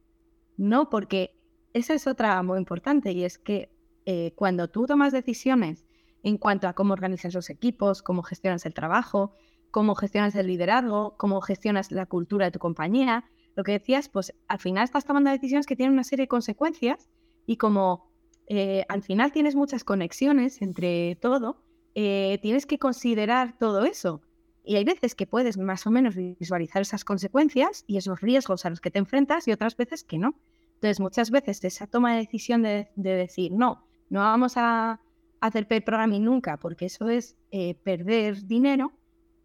[0.56, 1.34] no, porque
[1.72, 3.70] esa es otra muy importante y es que
[4.06, 5.84] eh, cuando tú tomas decisiones
[6.22, 9.34] en cuanto a cómo organizas los equipos, cómo gestionas el trabajo,
[9.70, 13.24] cómo gestionas el liderazgo, cómo gestionas la cultura de tu compañía,
[13.56, 17.08] lo que decías, pues al final estás tomando decisiones que tienen una serie de consecuencias
[17.46, 18.10] y como
[18.46, 21.62] eh, al final tienes muchas conexiones entre todo,
[21.94, 24.22] eh, tienes que considerar todo eso.
[24.62, 28.70] Y hay veces que puedes más o menos visualizar esas consecuencias y esos riesgos a
[28.70, 30.34] los que te enfrentas y otras veces que no.
[30.74, 35.00] Entonces, muchas veces esa toma de decisión de, de decir, no, no vamos a
[35.40, 38.92] hacer pair programming nunca, porque eso es eh, perder dinero,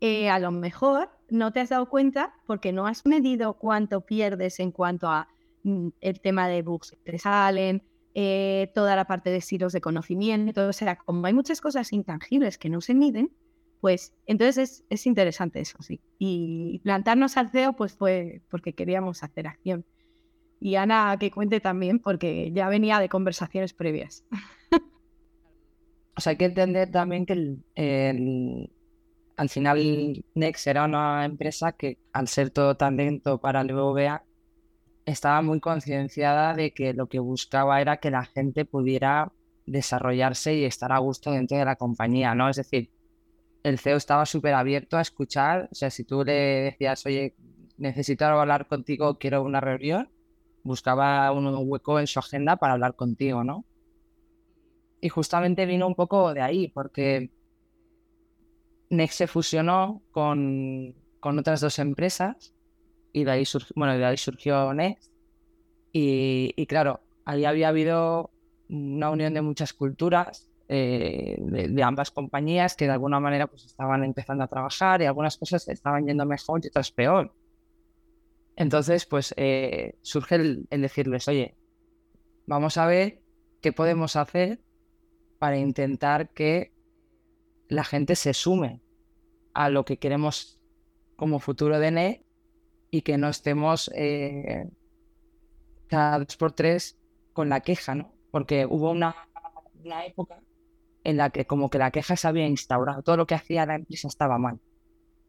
[0.02, 4.60] eh, a lo mejor no te has dado cuenta porque no has medido cuánto pierdes
[4.60, 5.28] en cuanto a
[5.64, 9.82] mm, el tema de bugs que te salen, eh, toda la parte de silos de
[9.82, 13.32] conocimiento, o sea, como hay muchas cosas intangibles que no se miden,
[13.82, 16.00] pues entonces es, es interesante eso, sí.
[16.18, 19.86] Y plantarnos al CEO pues fue porque queríamos hacer acción.
[20.60, 24.26] Y Ana que cuente también porque ya venía de conversaciones previas.
[26.18, 27.58] O sea, hay que entender también que
[29.38, 34.24] al final Next era una empresa que al ser todo tan lento para el BBVA
[35.06, 39.32] estaba muy concienciada de que lo que buscaba era que la gente pudiera
[39.66, 42.50] desarrollarse y estar a gusto dentro de la compañía, ¿no?
[42.50, 42.90] Es decir,
[43.64, 47.36] el CEO estaba súper abierto a escuchar, o sea, si tú le decías, oye,
[47.78, 50.10] necesito hablar contigo, quiero una reunión,
[50.64, 53.66] buscaba un hueco en su agenda para hablar contigo, ¿no?
[55.02, 57.32] Y justamente vino un poco de ahí, porque
[58.96, 62.54] Next se fusionó con, con otras dos empresas
[63.16, 63.44] y de ahí,
[63.76, 65.12] bueno, de ahí surgió Next.
[65.92, 68.30] Y, claro, ahí había habido
[68.68, 74.04] una unión de muchas culturas eh, de, ambas compañías que de alguna manera pues estaban
[74.04, 77.34] empezando a trabajar y algunas cosas estaban yendo mejor y otras peor.
[78.58, 81.56] Entonces, pues eh, surge el decirles, oye,
[82.46, 83.22] vamos a ver
[83.62, 84.60] qué podemos hacer
[85.40, 86.74] para intentar que
[87.70, 88.82] la gente se sume
[89.56, 90.60] a lo que queremos
[91.16, 92.26] como futuro de NE
[92.92, 94.70] y que no estemos eh,
[95.88, 97.00] cada dos por tres
[97.34, 98.14] con la queja, ¿no?
[98.32, 99.16] Porque hubo una,
[100.06, 100.40] época
[101.04, 103.76] en la que como que la queja se había instaurado, todo lo que hacía la
[103.76, 104.60] empresa estaba mal.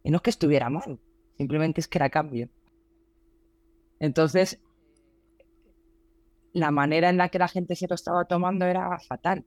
[0.03, 0.99] Y no es que estuviera mal,
[1.37, 2.49] simplemente es que era cambio.
[4.01, 4.61] Entonces,
[6.53, 9.45] la manera en la que la gente se lo estaba tomando era fatal.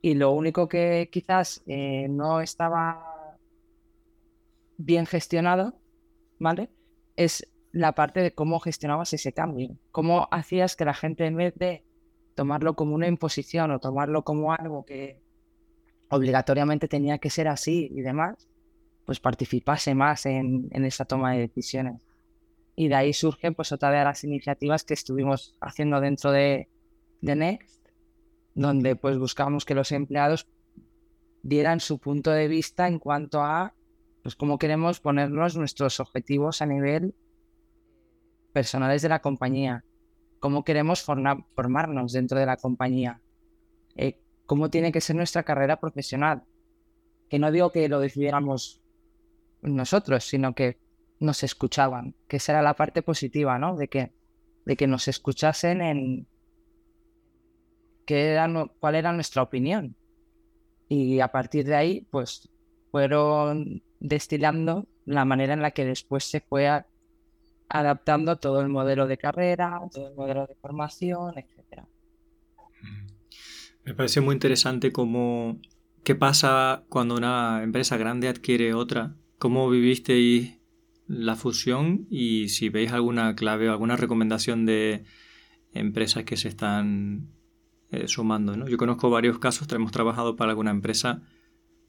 [0.00, 3.13] Y lo único que quizás eh, no estaba
[4.76, 5.78] bien gestionado,
[6.38, 6.70] ¿vale?
[7.16, 9.76] Es la parte de cómo gestionabas ese cambio.
[9.90, 11.84] Cómo hacías que la gente, en vez de
[12.34, 15.20] tomarlo como una imposición o tomarlo como algo que
[16.08, 18.48] obligatoriamente tenía que ser así y demás,
[19.04, 22.06] pues participase más en, en esa toma de decisiones.
[22.76, 26.68] Y de ahí surgen pues otra de las iniciativas que estuvimos haciendo dentro de,
[27.20, 27.88] de Next,
[28.54, 30.48] donde pues buscamos que los empleados
[31.42, 33.74] dieran su punto de vista en cuanto a
[34.24, 37.14] pues cómo queremos ponernos nuestros objetivos a nivel
[38.54, 39.84] personales de la compañía,
[40.40, 43.20] cómo queremos formar, formarnos dentro de la compañía,
[43.96, 46.42] eh, cómo tiene que ser nuestra carrera profesional,
[47.28, 48.80] que no digo que lo decidiéramos
[49.60, 50.78] nosotros, sino que
[51.20, 53.76] nos escuchaban, que esa era la parte positiva, ¿no?
[53.76, 54.14] De que,
[54.64, 56.26] de que nos escuchasen en
[58.06, 58.48] qué era,
[58.80, 59.96] cuál era nuestra opinión.
[60.88, 62.48] Y a partir de ahí, pues
[62.90, 66.68] fueron destilando la manera en la que después se fue
[67.68, 71.84] adaptando todo el modelo de carrera, todo el modelo de formación, etc.
[73.82, 75.58] Me parece muy interesante cómo
[76.04, 79.16] qué pasa cuando una empresa grande adquiere otra.
[79.38, 80.58] ¿Cómo vivisteis
[81.06, 85.04] la fusión y si veis alguna clave o alguna recomendación de
[85.72, 87.30] empresas que se están
[87.90, 88.54] eh, sumando?
[88.54, 88.68] ¿no?
[88.68, 91.22] Yo conozco varios casos, hemos trabajado para alguna empresa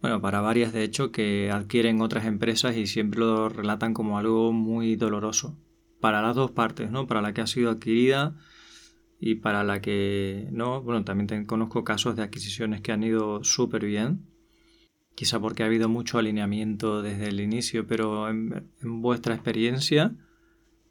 [0.05, 4.51] bueno, para varias de hecho que adquieren otras empresas y siempre lo relatan como algo
[4.53, 5.57] muy doloroso.
[5.99, 7.07] Para las dos partes, ¿no?
[7.07, 8.35] Para la que ha sido adquirida
[9.19, 10.83] y para la que no.
[10.83, 14.27] Bueno, también conozco casos de adquisiciones que han ido súper bien.
[15.15, 20.13] Quizá porque ha habido mucho alineamiento desde el inicio, pero en, vuestra experiencia,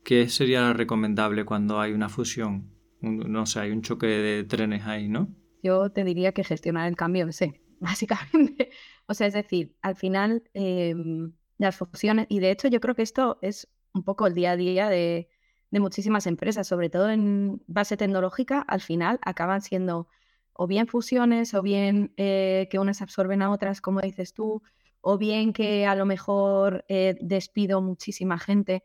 [0.02, 2.68] ¿qué sería recomendable cuando hay una fusión?
[3.00, 5.28] no sé, hay un choque de trenes ahí, ¿no?
[5.62, 8.70] Yo te diría que gestionar el cambio, sí, básicamente.
[9.07, 13.02] O sea, es decir, al final em, las fusiones, y de hecho yo creo que
[13.02, 15.28] esto es un poco el día a día de,
[15.72, 20.07] muchísimas empresas, sobre todo en base tecnológica, al final acaban siendo
[20.52, 24.62] o bien fusiones, o bien eh, que unas absorben a otras, como dices tú,
[25.00, 28.84] o bien que a lo mejor eh, despido muchísima gente,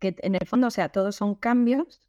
[0.00, 2.02] que en el fondo, o sea, todos son cambios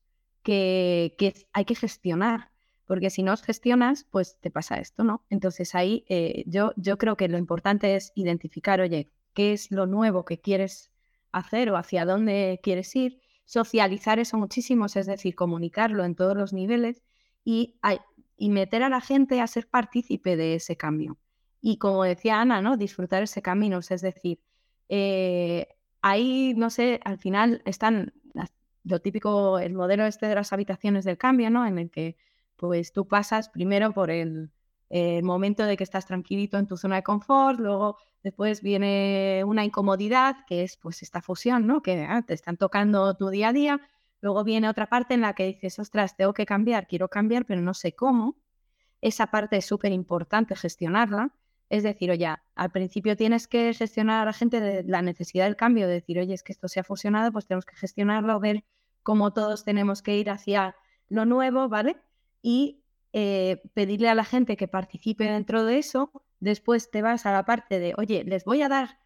[0.44, 2.52] que, que hay que gestionar
[2.90, 5.24] porque si no os gestionas, pues te pasa esto, ¿no?
[5.30, 9.86] Entonces ahí eh, yo, yo creo que lo importante es identificar, oye, qué es lo
[9.86, 10.90] nuevo que quieres
[11.32, 16.52] hacer o hacia dónde quieres ir, socializar eso muchísimo, es decir, comunicarlo en todos los
[16.52, 17.04] niveles
[17.46, 17.76] y,
[18.38, 21.20] y meter a la gente a ser partícipe de ese cambio.
[21.62, 22.76] Y como decía Ana, ¿no?
[22.76, 24.40] Disfrutar ese camino, es decir,
[24.88, 25.68] eh,
[26.02, 28.14] ahí, no sé, al final están
[28.84, 31.68] lo típico, el modelo este de las habitaciones del cambio, ¿no?
[31.68, 32.18] En el que
[32.60, 34.51] pues tú pasas primero por el,
[35.24, 40.38] momento de que estás tranquilito en tu zona de confort, luego después viene una incomodidad,
[40.47, 41.84] que es pues esta fusión, ¿no?
[41.84, 43.82] Que ah, te están tocando tu día a día,
[44.20, 47.62] luego viene otra parte en la que dices, ostras, tengo que cambiar, quiero cambiar, pero
[47.62, 48.36] no sé cómo.
[48.99, 51.36] Esa parte es súper importante gestionarla.
[51.70, 55.55] Es decir, oye, al principio tienes que gestionar a la gente de la necesidad del
[55.55, 58.64] cambio, de decir, oye, es que esto se ha fusionado, pues tenemos que gestionarlo, ver
[59.03, 60.76] cómo todos tenemos que ir hacia
[61.10, 61.97] lo nuevo, ¿vale?
[62.42, 62.84] Y
[63.14, 66.12] eh, pedirle a la gente que participe dentro de eso.
[66.40, 69.00] Después te vas a la parte de, oye, les voy a dar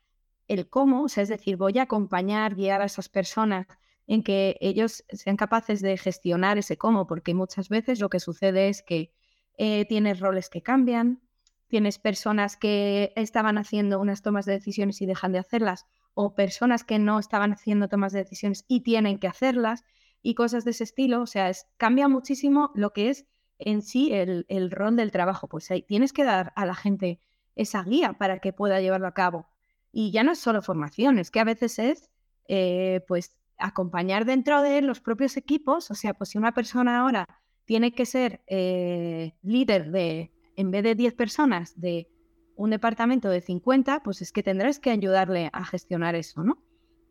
[0.48, 3.68] el cómo, o sea, es decir, voy a acompañar, guiar a esas personas
[4.08, 8.68] en que ellos sean capaces de gestionar ese cómo, porque muchas veces lo que sucede
[8.68, 9.14] es que
[9.58, 11.22] eh, tienes roles que cambian,
[11.68, 16.84] tienes personas que estaban haciendo unas tomas de decisiones y dejan de hacerlas, o personas
[16.84, 19.84] que no estaban haciendo tomas de decisiones y tienen que hacerlas,
[20.24, 21.22] y cosas de ese estilo.
[21.22, 23.28] O sea, es, cambia muchísimo lo que es
[23.60, 25.48] en sí el, rol del trabajo.
[25.48, 27.20] Pues ahí tienes que dar a la gente
[27.56, 29.48] esa guía para que pueda llevarlo a cabo.
[29.92, 32.10] Y ya no es solo formación, es que a veces es
[32.48, 35.92] eh, pues acompañar dentro de los propios equipos.
[35.92, 37.28] O sea, pues si una persona ahora
[37.66, 42.10] tiene que ser eh, líder de, en vez de 10 personas, de
[42.56, 46.64] un departamento de 50, pues es que tendrás que ayudarle a gestionar eso, ¿no?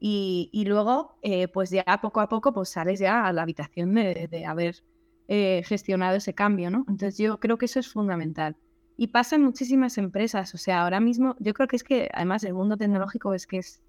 [0.04, 4.44] Y, luego, eh, pues ya poco a poco, pues sales ya a la habitación de,
[4.44, 4.82] haber
[5.28, 6.78] eh, gestionado ese cambio, ¿no?
[6.88, 8.56] Entonces yo creo que eso es fundamental.
[8.96, 12.42] Y pasa en muchísimas empresas, o sea, ahora mismo yo creo que es que además
[12.42, 13.80] el mundo tecnológico es que es,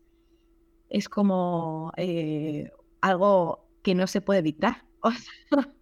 [0.87, 2.69] es como eh,
[3.01, 4.85] algo que no se puede evitar.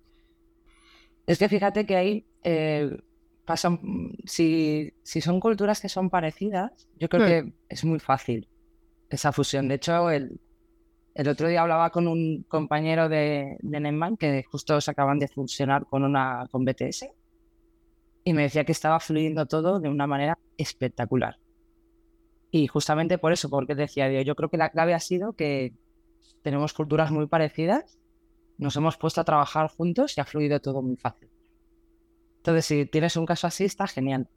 [1.28, 2.26] es que fíjate que ahí
[3.44, 3.82] pasan,
[4.24, 7.28] si, si, son culturas que son parecidas, yo creo hmm.
[7.28, 8.48] que es muy fácil
[9.16, 9.68] esa fusión.
[9.68, 10.40] De hecho, el,
[11.14, 15.86] el otro día hablaba con un compañero de, de que justo se acaban de fusionar
[15.86, 17.08] con una con BTS
[18.24, 21.38] y me decía que estaba fluyendo todo de una manera espectacular.
[22.52, 25.74] Y justamente por eso, porque decía, yo creo que la clave ha sido que
[26.44, 27.98] tenemos culturas muy parecidas,
[28.58, 31.30] nos hemos puesto a trabajar juntos y ha fluido todo muy fácil.
[32.38, 34.28] Entonces, si tienes un caso así, está genial.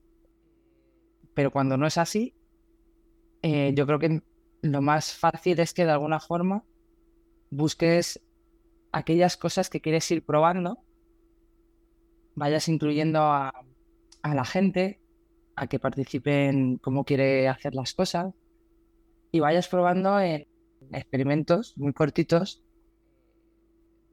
[1.35, 2.35] Pero cuando no es así,
[3.43, 4.22] eh, yo creo que
[4.65, 6.65] lo más fácil es que de alguna forma
[7.51, 8.23] busques
[8.93, 10.79] aquellas cosas que quieres ir probando,
[12.35, 13.53] vayas incluyendo a,
[14.23, 15.01] la gente
[15.55, 18.33] a que participen cómo quiere hacer las cosas
[19.33, 20.47] y vayas probando en
[20.93, 22.62] experimentos muy cortitos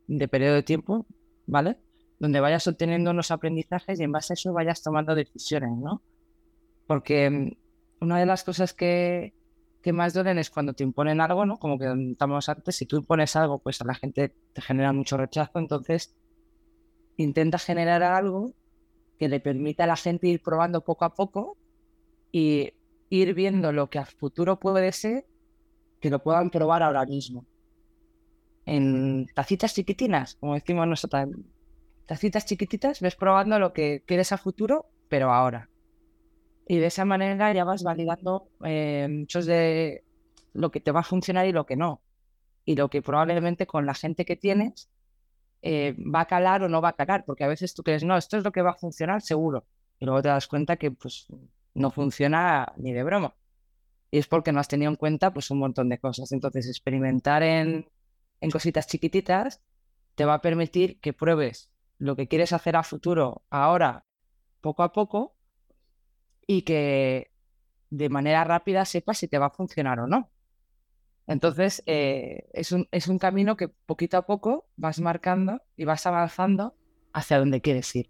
[0.08, 1.06] de periodo de tiempo,
[1.46, 1.78] ¿vale?
[2.20, 6.04] Donde vayas obteniendo unos aprendizajes y en base a eso vayas tomando decisiones, ¿no?
[6.88, 7.58] Porque
[8.02, 9.34] una de las cosas que,
[9.82, 11.58] que más duelen es cuando te imponen algo, ¿no?
[11.58, 15.18] Como que estamos antes, si tú impones algo, pues a la gente te genera mucho
[15.18, 16.16] rechazo, entonces
[17.18, 18.54] intenta generar algo
[19.18, 21.58] que le permita a la gente ir probando poco a poco
[22.32, 22.74] y
[23.10, 25.26] ir viendo lo que a futuro puede ser,
[26.00, 27.46] que lo puedan probar ahora mismo.
[28.66, 31.30] En tacitas chiquitinas, como decimos nosotros,
[32.06, 35.71] tacitas chiquititas, ves probando lo que quieres a futuro, pero ahora.
[36.68, 40.04] Y de esa manera ya vas validando eh, muchos de
[40.54, 42.02] lo que te va a funcionar y lo que no.
[42.66, 44.90] Y lo que probablemente con la gente que tienes
[45.62, 48.18] eh, va a calar o no va a calar, porque a veces tú crees, no,
[48.18, 49.66] esto es lo que va a funcionar seguro.
[50.00, 51.28] Y luego te das cuenta que pues
[51.74, 53.36] no funciona ni de broma.
[54.10, 56.32] Y es porque no has tenido en cuenta pues un montón de cosas.
[56.32, 57.90] Entonces, experimentar en,
[58.42, 59.62] en cositas chiquititas
[60.16, 64.06] te va a permitir que pruebes lo que quieres hacer a futuro, ahora,
[64.60, 65.36] poco a poco,
[66.52, 67.32] y que
[67.92, 70.30] de manera rápida sepas si te va a funcionar o no.
[71.26, 76.06] Entonces, eh, es, un, es un camino que poquito a poco vas marcando y vas
[76.06, 76.76] avanzando
[77.14, 78.10] hacia donde quieres ir.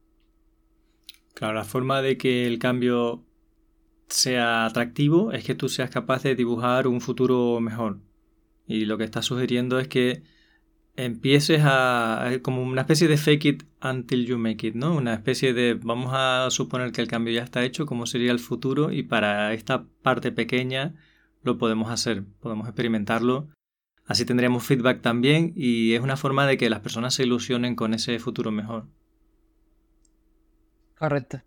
[1.36, 3.24] Claro, la forma de que el cambio
[4.08, 8.00] sea atractivo es que tú seas capaz de dibujar un futuro mejor.
[8.66, 10.24] Y lo que está sugiriendo es que
[10.96, 14.96] empieces a, como una especie de fake it until you make it, ¿no?
[14.96, 18.40] Una especie de vamos a suponer que el cambio ya está hecho, cómo sería el
[18.40, 20.96] futuro y para esta parte pequeña
[21.44, 23.50] lo podemos hacer, podemos experimentarlo.
[24.06, 27.94] Así tendríamos feedback también y es una forma de que las personas se ilusionen con
[27.94, 28.88] ese futuro mejor.
[30.98, 31.42] Correcto.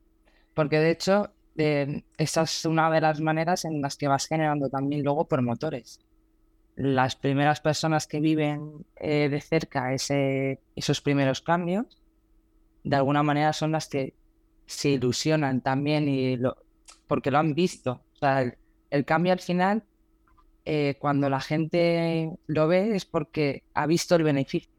[0.55, 4.69] Porque de hecho, eh, esa es una de las maneras en las que vas generando
[4.69, 6.01] también luego promotores.
[6.77, 11.87] Las primeras personas que viven eh, de cerca ese, esos primeros cambios,
[12.83, 14.15] de alguna manera son las que
[14.67, 16.57] se ilusionan también y lo,
[17.07, 18.03] porque lo han visto.
[18.91, 19.85] El cambio al final,
[20.65, 24.71] eh, cuando la gente lo ve, es porque ha visto el beneficio.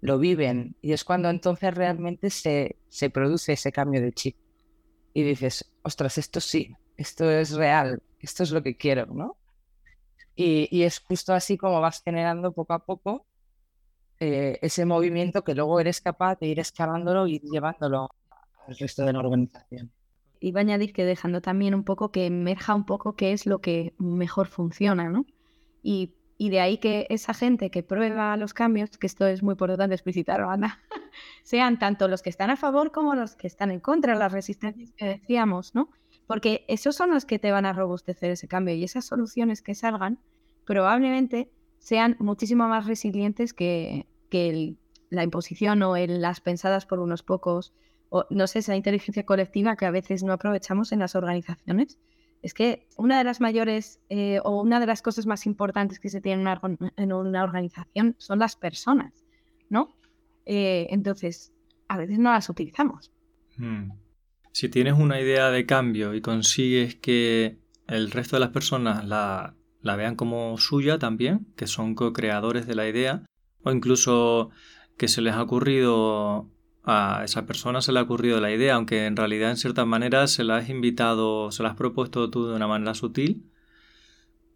[0.00, 4.36] Lo viven y es cuando entonces realmente se, se produce ese cambio de chip.
[5.12, 9.36] Y dices, ostras, esto sí, esto es real, esto es lo que quiero, ¿no?
[10.40, 13.26] Y, es justo así como vas generando poco a poco
[14.20, 18.08] eh, ese movimiento que luego eres capaz de ir escalándolo y llevándolo
[18.66, 19.90] al resto de la organización
[20.40, 23.60] iba a añadir que dejando también un poco que emerja un poco qué es lo
[23.60, 25.26] que mejor funciona, ¿no?
[25.82, 29.94] Y, de ahí que esa gente que prueba los cambios, que esto es muy importante
[29.94, 30.80] explicitarlo, Ana,
[31.42, 34.92] sean tanto los que están a favor como los que están en contra las resistencias
[34.96, 35.90] que decíamos, ¿no?
[36.28, 39.74] Porque esos son los que te van a robustecer ese cambio y esas soluciones que
[39.74, 40.20] salgan
[40.68, 44.06] probablemente sean muchísimo más resilientes que,
[45.10, 47.72] la imposición o las pensadas por unos pocos
[48.10, 51.98] o no sé, esa inteligencia colectiva que a veces no aprovechamos en las organizaciones.
[52.42, 56.10] Es que una de las mayores eh, o una de las cosas más importantes que
[56.10, 56.42] se tiene
[56.96, 59.24] en una, organización son las personas,
[59.70, 59.96] ¿no?
[60.44, 61.52] Eh, entonces,
[61.88, 63.10] a veces no las utilizamos.
[63.56, 63.92] Hmm.
[64.52, 69.54] Si tienes una idea de cambio y consigues que el resto de las personas la,
[69.88, 73.22] la vean como suya también, que son co-creadores de la idea,
[73.64, 74.50] o incluso
[74.96, 76.48] que se les ha ocurrido
[76.84, 80.26] a esa persona se le ha ocurrido la idea, aunque en realidad en cierta manera
[80.26, 83.50] se la has invitado, se la has propuesto tú de una manera sutil,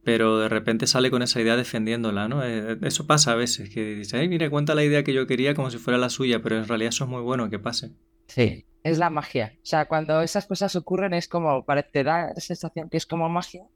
[0.03, 2.43] pero de repente sale con esa idea defendiéndola, ¿no?
[2.43, 5.55] Eh, eso pasa a veces, que dice, ay, mira, cuenta la idea que yo quería
[5.55, 7.93] como si fuera la suya, pero en realidad eso es muy bueno que pase.
[8.27, 9.53] Sí, es la magia.
[9.57, 13.29] O sea, cuando esas cosas ocurren es como, te da la sensación que es como
[13.29, 13.67] magia,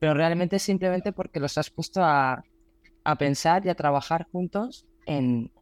[0.00, 2.42] pero realmente es simplemente porque los has puesto a,
[3.04, 5.52] a pensar y a trabajar juntos en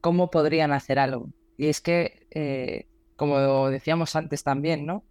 [0.00, 1.30] cómo podrían hacer algo.
[1.56, 5.04] Y es que, eh, como decíamos antes también, ¿no?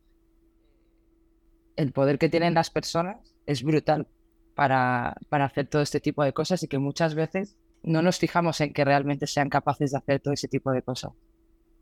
[1.76, 4.07] El poder que tienen las personas es brutal
[4.53, 8.62] para, para hacer todo este tipo de cosas y que muchas veces no nos fijamos
[8.62, 11.14] en que realmente sean capaces de hacer todo ese tipo de cosas.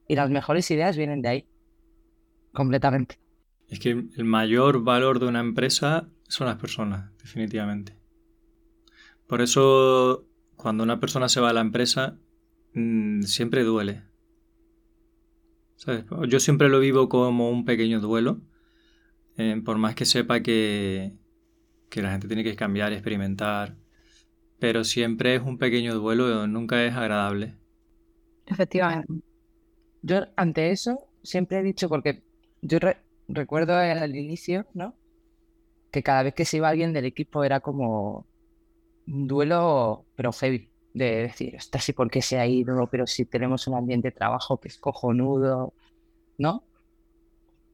[0.07, 1.49] Y las mejores ideas vienen de ahí,
[2.53, 3.19] completamente.
[3.67, 7.97] Es que el mayor valor de una empresa son las personas, definitivamente.
[9.27, 10.25] Por eso,
[10.55, 12.17] cuando una persona se va a la empresa,
[12.73, 14.03] mm, siempre duele.
[16.27, 18.41] Yo siempre lo vivo como un pequeño duelo,
[19.37, 21.13] eh, por más que sepa que,
[21.89, 23.77] que la gente tiene que cambiar y experimentar,
[24.59, 27.55] pero siempre es un pequeño duelo, nunca es agradable.
[28.45, 29.13] Efectivamente.
[30.01, 32.23] Yo ante eso siempre he dicho, porque
[32.61, 32.79] yo
[33.27, 34.98] recuerdo al inicio, ¿no?
[35.91, 38.25] Que cada vez que se iba alguien del equipo era como
[39.07, 42.87] un duelo, pero heavy de decir, está sí, ¿por qué se ha ido?
[42.87, 45.73] Pero si tenemos un ambiente de trabajo que es cojonudo,
[46.37, 46.63] ¿no?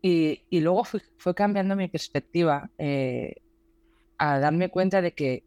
[0.01, 3.37] Y, luego fue, cambiando mi perspectiva eh,
[4.19, 5.43] a darme cuenta de que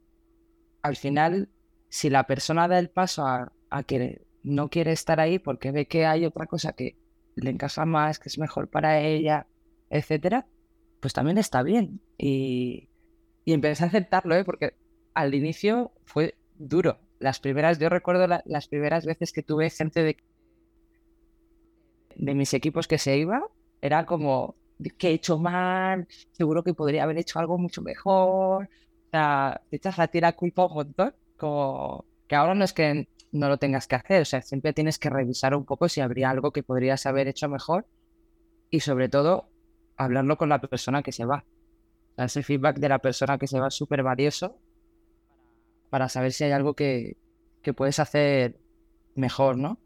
[0.83, 1.49] al final,
[1.89, 3.53] si la persona da el paso a,
[3.87, 6.97] que no quiere estar ahí porque ve que hay otra cosa que
[7.37, 9.47] le encaja más, que es mejor para ella,
[9.91, 10.47] etcétera,
[11.01, 12.01] pues también está bien.
[12.17, 12.89] Y,
[13.47, 14.45] empecé a aceptarlo, ¿eh?
[14.45, 14.75] porque
[15.15, 16.99] al inicio fue duro.
[17.19, 20.17] Las primeras, yo recuerdo las primeras veces que tuve gente de,
[22.15, 23.43] de mis equipos que se iba,
[23.81, 24.55] era como,
[24.99, 26.07] que he hecho mal?
[26.33, 28.65] Seguro que podría haber hecho algo mucho mejor.
[28.65, 33.09] O sea, te echas la tira culpa un montón, como que ahora no es que
[33.33, 36.31] no lo tengas que hacer, o sea, siempre tienes que revisar un poco si habría
[36.31, 37.87] algo que podrías haber hecho mejor
[38.71, 39.49] y sobre todo
[39.99, 41.45] hablarlo con la persona que se va.
[42.17, 44.57] ese feedback de la persona que se va es súper valioso
[45.91, 47.17] para saber si hay algo que,
[47.63, 48.59] que puedes hacer
[49.15, 49.79] mejor, ¿no?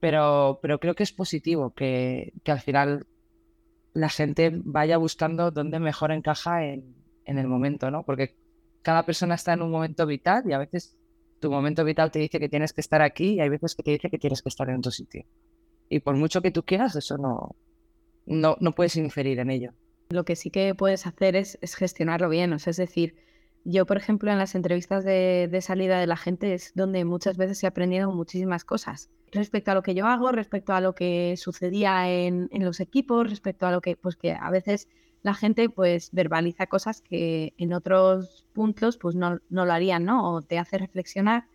[0.00, 3.06] Pero, pero creo que es positivo que, que al final
[3.94, 6.94] la gente vaya buscando dónde mejor encaja en,
[7.24, 8.04] en el momento, ¿no?
[8.04, 8.36] Porque
[8.82, 10.98] cada persona está en un momento vital y a veces
[11.40, 13.92] tu momento vital te dice que tienes que estar aquí y hay veces que te
[13.92, 15.24] dice que tienes que estar en otro sitio.
[15.88, 17.56] Y por mucho que tú quieras, eso no,
[18.26, 19.72] no, no puedes inferir en ello.
[20.10, 23.16] Lo que sí que puedes hacer es, gestionarlo bien, o sea, es decir,
[23.64, 27.36] yo, por ejemplo, en las entrevistas de, de, salida de la gente es donde muchas
[27.36, 31.34] veces he aprendido muchísimas cosas respecto a lo que yo hago, respecto a lo que
[31.36, 34.88] sucedía en, en los equipos, respecto a lo que, pues que a veces
[35.22, 40.32] la gente pues verbaliza cosas que en otros puntos pues no, no lo harían, ¿no?
[40.32, 41.48] O te hace reflexionar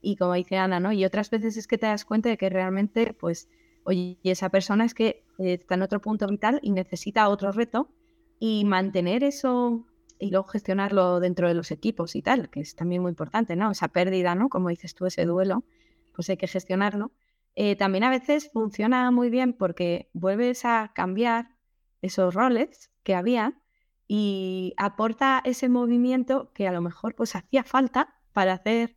[0.00, 0.92] y como dice Ana, ¿no?
[0.92, 3.48] Y otras veces es que te das cuenta de que realmente pues,
[3.84, 7.88] oye, esa persona es que está en otro punto vital y necesita otro reto
[8.38, 9.86] y mantener eso
[10.18, 13.70] y luego gestionarlo dentro de los equipos y tal, que es también muy importante, ¿no?
[13.70, 14.48] Esa pérdida, ¿no?
[14.48, 15.64] Como dices tú, ese duelo,
[16.14, 17.12] pues hay que gestionarlo.
[17.54, 21.56] Eh, también a veces funciona muy bien porque vuelves a cambiar
[22.02, 23.60] esos roles que había
[24.06, 28.96] y aporta ese movimiento que a lo mejor pues hacía falta para hacer,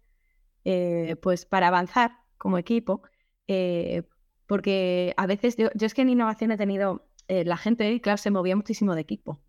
[0.64, 3.02] eh, pues para avanzar como equipo,
[3.48, 4.04] eh,
[4.52, 8.32] porque a veces yo, es que en innovación he tenido, eh, la gente, claro, se
[8.32, 9.40] movía muchísimo de equipo.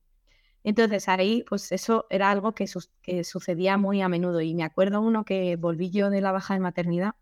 [0.62, 2.66] Entonces ahí, pues eso era algo que,
[3.02, 4.40] que sucedía muy a menudo.
[4.40, 7.16] Y me acuerdo uno que volví yo de la baja de maternidad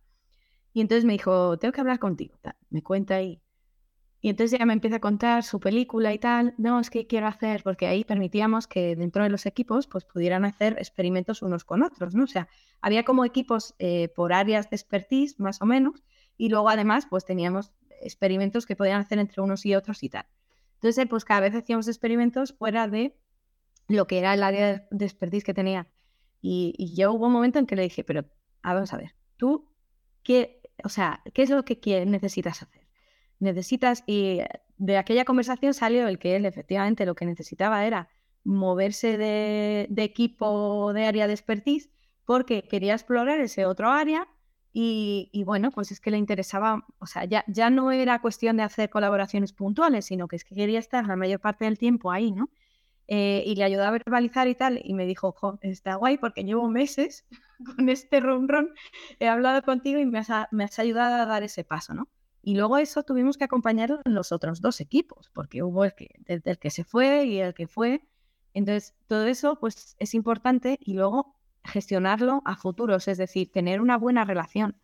[0.74, 2.39] y entonces me dijo, tengo que hablar contigo.
[2.68, 3.41] Me cuenta ahí
[4.22, 6.55] y entonces ya me empieza a contar su película y tal.
[6.59, 10.45] No, es que quiero hacer, porque ahí permitíamos que dentro de los equipos pues pudieran
[10.45, 12.24] hacer experimentos unos con otros, ¿no?
[12.24, 12.49] O sea,
[12.83, 16.05] había como equipos eh, por áreas de expertise, más o menos,
[16.41, 17.72] y luego además pues teníamos
[18.03, 20.26] experimentos que podían hacer entre unos y otros y tal.
[20.74, 23.18] Entonces, pues cada vez hacíamos experimentos fuera de
[23.88, 25.88] lo que era el área de expertise que tenía.
[26.41, 28.24] Y, y yo hubo un momento en que le dije, pero
[28.62, 29.68] vamos a ver, tú,
[30.22, 32.80] ¿qué, o sea, ¿qué es lo que quieres, necesitas hacer?
[33.41, 34.41] necesitas, y
[34.76, 38.09] de aquella conversación salió el que él efectivamente lo que necesitaba era
[38.45, 41.91] moverse de, equipo de área de expertise
[42.24, 44.28] porque quería explorar ese otro área
[44.73, 48.62] y, bueno, pues es que le interesaba, o sea, ya, ya no era cuestión de
[48.62, 52.31] hacer colaboraciones puntuales, sino que es que quería estar la mayor parte del tiempo ahí,
[52.31, 52.51] ¿no?
[53.09, 56.45] Eh, y le ayudó a verbalizar y tal, y me dijo, jo, está guay porque
[56.45, 57.27] llevo meses
[57.77, 58.71] con este run run,
[59.18, 62.09] he hablado contigo y me has, me has ayudado a dar ese paso, ¿no?
[62.43, 66.21] Y luego eso tuvimos que acompañarlo en los otros dos equipos, porque hubo el que,
[66.27, 68.07] el que se fue y el que fue.
[68.55, 73.98] Entonces, todo eso pues es importante y luego gestionarlo a futuros, es decir, tener una
[73.98, 74.76] buena relación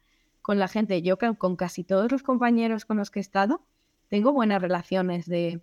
[0.43, 1.03] con la gente.
[1.03, 3.67] Yo con casi todos los compañeros con los que he estado,
[4.09, 5.63] tengo buenas relaciones de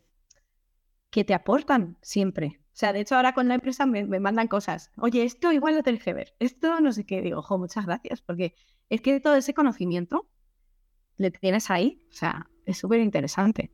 [1.10, 2.60] que te aportan siempre.
[2.74, 4.92] O sea, de hecho ahora con la empresa me, me mandan cosas.
[4.98, 6.34] Oye, esto igual lo tenés que ver.
[6.40, 7.22] Esto no sé qué.
[7.22, 8.56] Digo, ojo, muchas gracias, porque
[8.90, 10.28] es que todo ese conocimiento
[11.18, 12.02] le tienes ahí.
[12.10, 13.72] O sea, es súper interesante.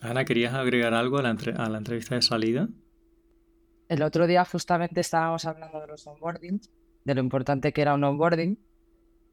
[0.00, 2.68] Ana, ¿querías agregar algo a la, a la entrevista de salida?
[3.88, 6.70] El otro día justamente estábamos hablando de los onboardings,
[7.04, 8.58] de lo importante que era un onboarding,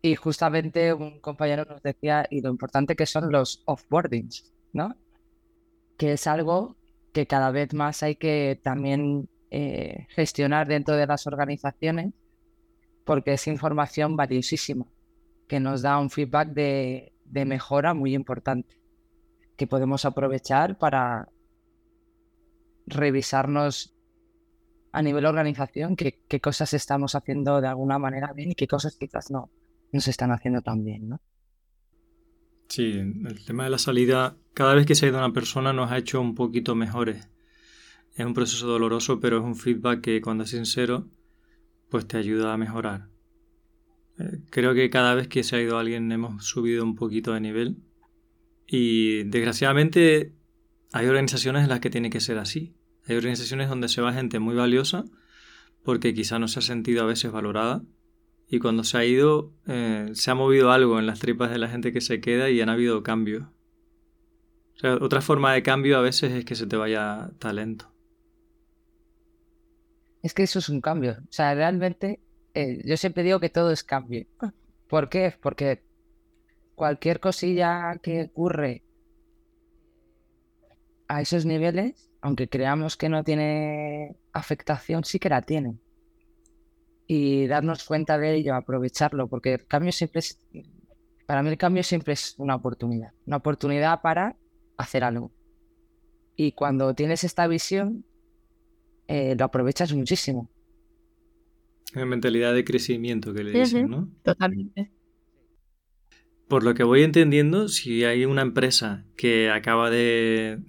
[0.01, 4.95] y justamente un compañero nos decía y lo importante que son los offboardings, ¿no?
[5.97, 6.77] Que es algo
[7.11, 12.13] que cada vez más hay que también eh, gestionar dentro de las organizaciones
[13.03, 14.85] porque es información valiosísima
[15.47, 18.79] que nos da un feedback de, de mejora muy importante
[19.55, 21.29] que podemos aprovechar para
[22.85, 23.94] revisarnos
[24.95, 28.95] a nivel organización qué, qué, cosas estamos haciendo de alguna manera bien y qué cosas
[28.95, 29.51] quizás no,
[29.91, 31.21] no se están haciendo tan bien, ¿no?
[32.69, 35.91] Sí, el tema de la salida, cada vez que se ha ido una persona nos
[35.91, 37.29] ha hecho un poquito mejores.
[38.15, 41.07] Es un proceso doloroso, pero es un feedback que cuando es sincero,
[41.89, 43.09] pues te ayuda a mejorar.
[44.17, 47.41] Eh, creo que cada vez que se ha ido alguien hemos subido un poquito de
[47.41, 47.77] nivel.
[48.65, 50.33] Y desgraciadamente
[50.93, 52.73] hay organizaciones en las que tiene que ser así.
[53.07, 55.05] Hay organizaciones donde se va gente muy valiosa
[55.83, 57.83] porque quizá no se ha sentido a veces valorada
[58.47, 61.67] y cuando se ha ido eh, se ha movido algo en las tripas de la
[61.67, 63.45] gente que se queda y han habido cambios.
[64.83, 67.91] Otra forma de cambio a veces es que se te vaya talento.
[70.21, 71.17] Es que eso es un cambio.
[71.21, 72.19] O sea, realmente
[72.53, 74.25] eh, yo siempre digo que todo es cambio.
[74.87, 75.33] ¿Por qué?
[75.41, 75.83] Porque
[76.75, 78.83] cualquier cosilla que ocurre
[81.07, 85.77] a esos niveles, aunque creamos que no tiene afectación, sí que la tiene.
[87.05, 90.39] Y darnos cuenta de ello, aprovecharlo, porque el cambio siempre es,
[91.27, 94.35] para mí el cambio siempre es una oportunidad, una oportunidad para
[94.75, 95.31] hacer algo.
[96.35, 98.03] Y cuando tienes esta visión,
[99.07, 100.49] eh, lo aprovechas muchísimo.
[101.93, 104.09] La mentalidad de crecimiento que le dicen, ¿no?
[104.23, 104.91] Totalmente.
[106.47, 110.59] Por lo que voy entendiendo, si hay una empresa que acaba de,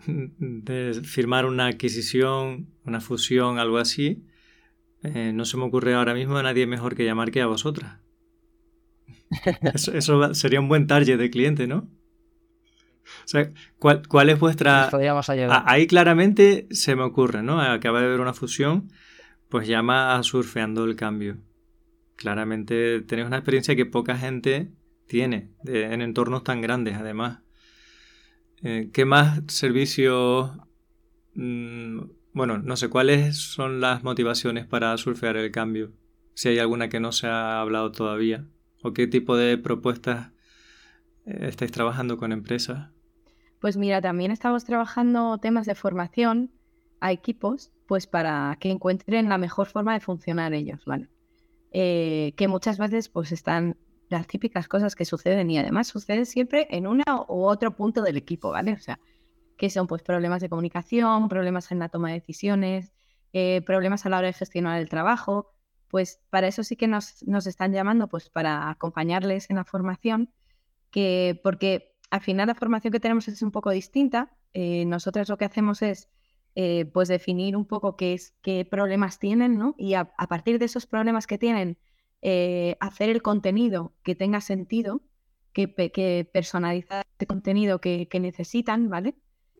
[1.04, 4.24] firmar una adquisición, una fusión, algo así,
[5.02, 8.00] eh, no se me ocurre ahora mismo a nadie mejor que llamar que a vosotras.
[9.92, 11.90] Eso, sería un buen target de cliente, ¿no?
[13.24, 14.88] O sea, ¿cuál, es vuestra...
[15.66, 17.60] ahí claramente se me ocurre, ¿no?
[17.60, 18.90] Acaba de haber una fusión,
[19.48, 21.36] pues llama a surfeando el cambio.
[22.16, 24.72] Claramente tenéis una experiencia que poca gente
[25.06, 27.40] tiene en entornos tan grandes además.
[28.62, 30.50] Eh, ¿Qué más servicios...
[31.34, 32.00] Mm,
[32.32, 35.92] bueno, no sé, ¿cuáles son las motivaciones para surfear el cambio?
[36.34, 38.46] Si hay alguna que no se ha hablado todavía.
[38.82, 40.32] ¿O qué tipo de propuestas
[41.24, 42.90] eh, estáis trabajando con empresas?
[43.60, 46.50] Pues mira, también estamos trabajando temas de formación
[47.00, 51.08] a equipos, pues para que encuentren la mejor forma de funcionar ellos, ¿vale?
[51.72, 53.76] Eh, que muchas veces pues están
[54.08, 58.16] las típicas cosas que suceden y además suceden siempre en uno u otro punto del
[58.16, 58.72] equipo, ¿vale?
[58.72, 59.00] O sea,
[59.56, 62.92] que son pues problemas de comunicación, problemas en la toma de decisiones,
[63.32, 65.52] eh, problemas a la hora de gestionar el trabajo,
[65.88, 70.30] pues para eso sí que nos, nos, están llamando, pues para acompañarles en la formación,
[70.90, 74.36] que porque al final la formación que tenemos es un poco distinta.
[74.52, 76.08] Eh, nosotros lo que hacemos es
[76.54, 79.74] eh, pues definir un poco qué, es, qué problemas tienen, ¿no?
[79.76, 81.78] Y a partir de esos problemas que tienen,
[82.22, 85.02] eh, hacer el contenido que tenga sentido,
[85.52, 89.16] que, que personalizar este contenido que, necesitan, ¿vale?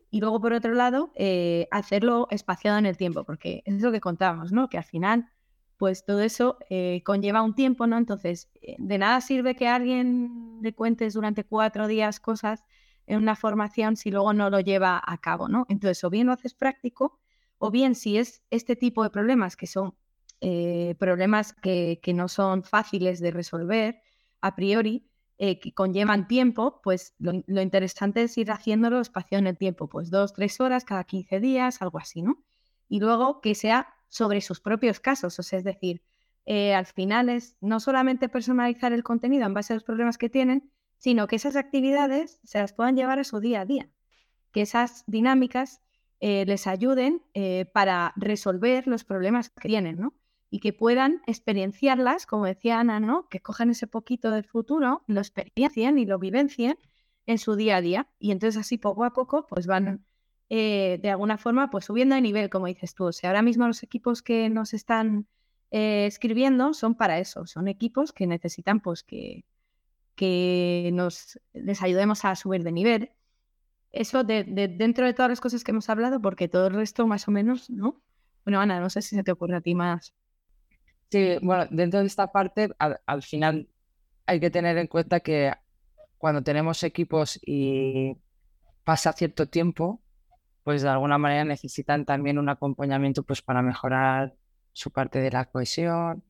[0.09, 3.99] Y luego, por otro lado, eh, hacerlo espaciado en el tiempo, porque es lo que
[3.99, 4.69] contábamos, ¿no?
[4.69, 5.29] Que al final,
[5.77, 7.97] pues todo eso eh, conlleva un tiempo, ¿no?
[7.97, 12.63] Entonces, de nada sirve que alguien le cuentes durante cuatro días cosas
[13.07, 15.65] en una formación si luego no lo lleva a cabo, ¿no?
[15.69, 17.19] Entonces, o bien lo haces práctico,
[17.57, 19.95] o bien si es este tipo de problemas que son
[20.39, 24.01] eh, problemas que, no son fáciles de resolver
[24.39, 25.09] a priori,
[25.39, 30.11] eh, que conllevan tiempo, pues lo, interesante es ir haciéndolo espacio en el tiempo, pues
[30.11, 32.43] dos, tres horas cada 15 días, algo así, ¿no?
[32.87, 36.03] Y luego que sea sobre sus propios casos, o sea, es decir,
[36.45, 40.29] eh, al final es no solamente personalizar el contenido en base a los problemas que
[40.29, 43.89] tienen, sino que esas actividades se las puedan llevar a su día a día,
[44.51, 45.81] que esas dinámicas
[46.19, 47.21] les ayuden
[47.73, 50.15] para resolver los problemas que tienen, ¿no?
[50.49, 53.27] Y que puedan experienciarlas, como decía Ana, ¿no?
[53.29, 56.77] Que cojan ese poquito del futuro, lo experiencien y lo vivencien
[57.25, 58.09] en su día a día.
[58.19, 60.05] Y entonces así poco a poco pues van
[60.49, 63.05] eh, de alguna forma pues subiendo de nivel, como dices tú.
[63.05, 65.27] O sea, ahora mismo los equipos que nos están
[65.71, 69.45] eh, escribiendo son para eso, son equipos que necesitan pues que,
[70.15, 73.11] que nos les ayudemos a subir de nivel.
[73.91, 77.27] Eso de, dentro de todas las cosas que hemos hablado, porque todo el resto más
[77.27, 78.01] o menos, ¿no?
[78.45, 80.13] Bueno, Ana, no sé si se te ocurre a ti más.
[81.09, 83.69] Sí, bueno, dentro de esta parte, al, final
[84.25, 85.53] hay que tener en cuenta que
[86.17, 88.17] cuando tenemos equipos y
[88.83, 90.01] pasa cierto tiempo,
[90.63, 94.35] pues de alguna manera necesitan también un acompañamiento pues para mejorar
[94.73, 96.23] su parte de la cohesión,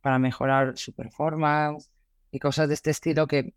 [0.00, 1.90] para mejorar su performance
[2.32, 3.54] y cosas de este estilo que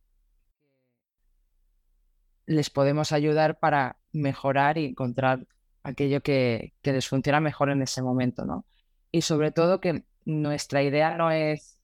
[2.46, 5.48] les podemos ayudar para mejorar y encontrar
[5.84, 8.66] aquello que, que les funciona mejor en ese momento, ¿no?
[9.12, 11.80] Y sobre todo que nuestra idea no es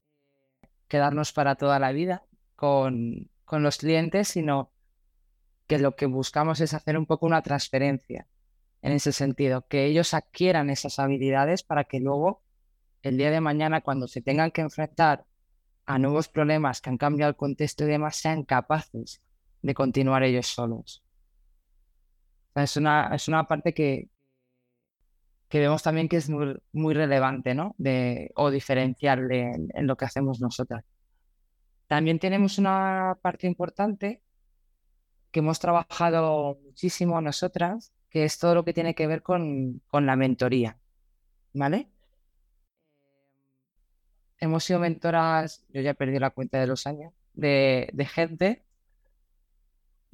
[0.89, 2.23] quedarnos para toda la vida
[2.55, 4.71] con, los clientes, sino
[5.67, 8.27] que lo que buscamos es hacer un poco una transferencia
[8.81, 12.41] en ese sentido, que ellos adquieran esas habilidades para que luego,
[13.03, 15.23] el día de mañana, cuando se tengan que enfrentar
[15.85, 19.21] a nuevos problemas que han cambiado el contexto y demás, sean capaces
[19.61, 21.03] de continuar ellos solos.
[22.55, 24.09] es, una, es una parte que,
[25.53, 27.75] que vemos también que es muy, relevante, ¿no?
[28.33, 30.83] O diferenciarle en, lo que hacemos nosotras.
[31.85, 34.23] También tenemos una parte importante
[35.29, 40.15] que hemos trabajado muchísimo nosotras, que es todo lo que tiene que ver con, la
[40.15, 40.79] mentoría,
[41.53, 41.87] ¿vale?
[44.39, 48.63] Hemos sido mentoras, yo ya perdido la cuenta de los años, de, de gente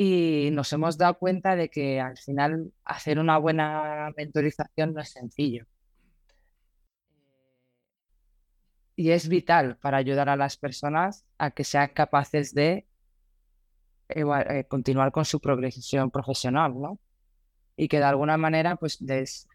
[0.02, 5.10] y nos hemos dado cuenta de que al final hacer una buena mentorización no es
[5.10, 5.66] sencillo.
[8.96, 12.88] Y es vital para ayudar a las personas a que sean capaces de
[14.08, 16.98] eh, continuar con su progresión profesional, ¿no?
[17.76, 19.50] Y que de alguna manera pues les,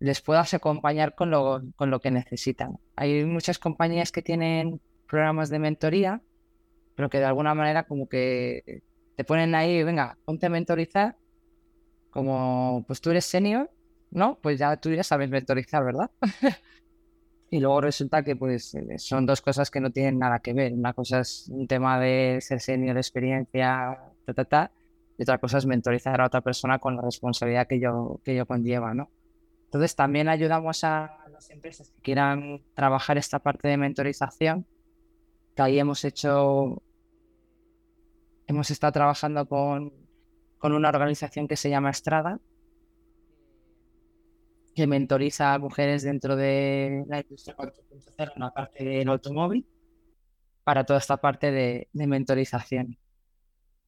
[0.00, 2.76] les puedas acompañar con lo, con lo que necesitan.
[2.96, 6.22] Hay muchas compañías que tienen programas de mentoría,
[6.96, 8.82] pero que de alguna manera como que
[9.20, 11.14] te ponen ahí, venga, ponte a mentorizar,
[12.08, 13.70] como pues tú eres senior,
[14.10, 14.38] ¿no?
[14.40, 16.10] Pues ya tú ya sabes mentorizar, ¿verdad?
[17.52, 20.72] Y luego resulta que pues eh, son dos cosas que no tienen nada que ver.
[20.72, 24.72] Una cosa es un tema de ser senior, experiencia, ta, ta, ta,
[25.18, 28.46] y otra cosa es mentorizar a otra persona con la responsabilidad que yo, que yo
[28.46, 29.10] conlleva, ¿no?
[29.64, 34.64] Entonces también ayudamos a las empresas que quieran trabajar esta parte de mentorización,
[35.54, 36.80] que ahí hemos hecho,
[38.50, 39.92] hemos estado trabajando con,
[40.58, 42.40] con una organización que se llama Estrada,
[44.74, 49.66] que mentoriza a mujeres dentro de la industria 4.0, una parte del automóvil,
[50.64, 52.98] para toda esta parte de, mentorización.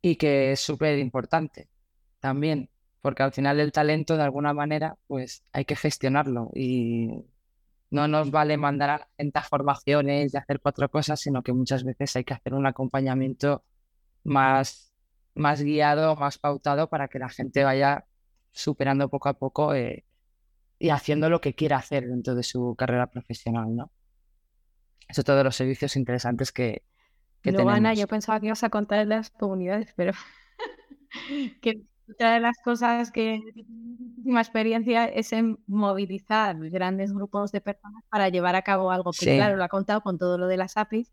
[0.00, 1.68] Y que es súper importante
[2.20, 7.08] también, porque al final el talento de alguna manera pues hay que gestionarlo y
[7.90, 11.82] no nos vale mandar a gente a formaciones y hacer cuatro cosas, sino que muchas
[11.82, 13.64] veces hay que hacer un acompañamiento
[14.24, 14.92] más,
[15.34, 18.06] más guiado, más pautado para que la gente vaya
[18.52, 20.04] superando poco a poco eh,
[20.78, 23.92] y haciendo lo que quiera hacer dentro de su carrera profesional, ¿no?
[25.08, 26.82] Eso es todos los servicios interesantes que,
[27.42, 27.74] que tenemos.
[27.74, 30.12] Ana, yo pensaba que ibas a contar en las comunidades, pero
[31.60, 33.40] que otra de las cosas que
[34.24, 39.36] mi experiencia es en movilizar grandes grupos de personas para llevar a cabo algo que,
[39.36, 41.12] claro, lo ha contado con todo lo de las APIs.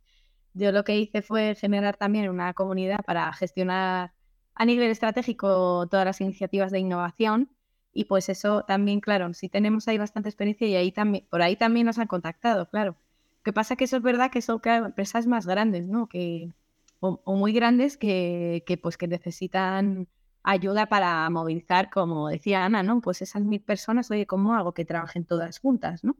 [0.53, 4.13] Yo lo que hice fue generar también una comunidad para gestionar
[4.55, 7.49] a nivel estratégico todas las iniciativas de innovación
[7.93, 11.55] y pues eso también, claro, sí tenemos ahí bastante experiencia y ahí también, por ahí
[11.55, 12.91] también nos han contactado, claro.
[13.37, 16.07] Lo que pasa que eso es verdad que son empresas más grandes, ¿no?
[16.07, 16.53] Que,
[16.99, 20.07] o, muy grandes que, que, pues que necesitan
[20.43, 23.01] ayuda para movilizar, como decía Ana, ¿no?
[23.01, 26.15] Pues esas mil personas, oye, ¿cómo hago que trabajen todas juntas, ¿no?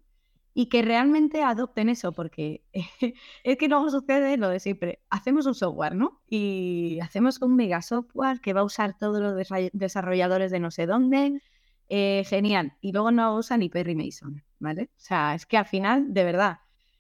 [0.54, 2.64] Y que realmente adopten eso, porque
[3.43, 5.00] es que luego sucede lo de siempre.
[5.10, 6.22] Hacemos un software, ¿no?
[6.28, 9.36] Y hacemos un mega software que va a usar todos los
[9.74, 11.41] desarrolladores de no sé dónde,
[11.89, 12.74] eh, genial.
[12.82, 14.89] Y luego no usa ni Perry Mason, ¿vale?
[14.97, 16.60] O sea, es que al final, de verdad.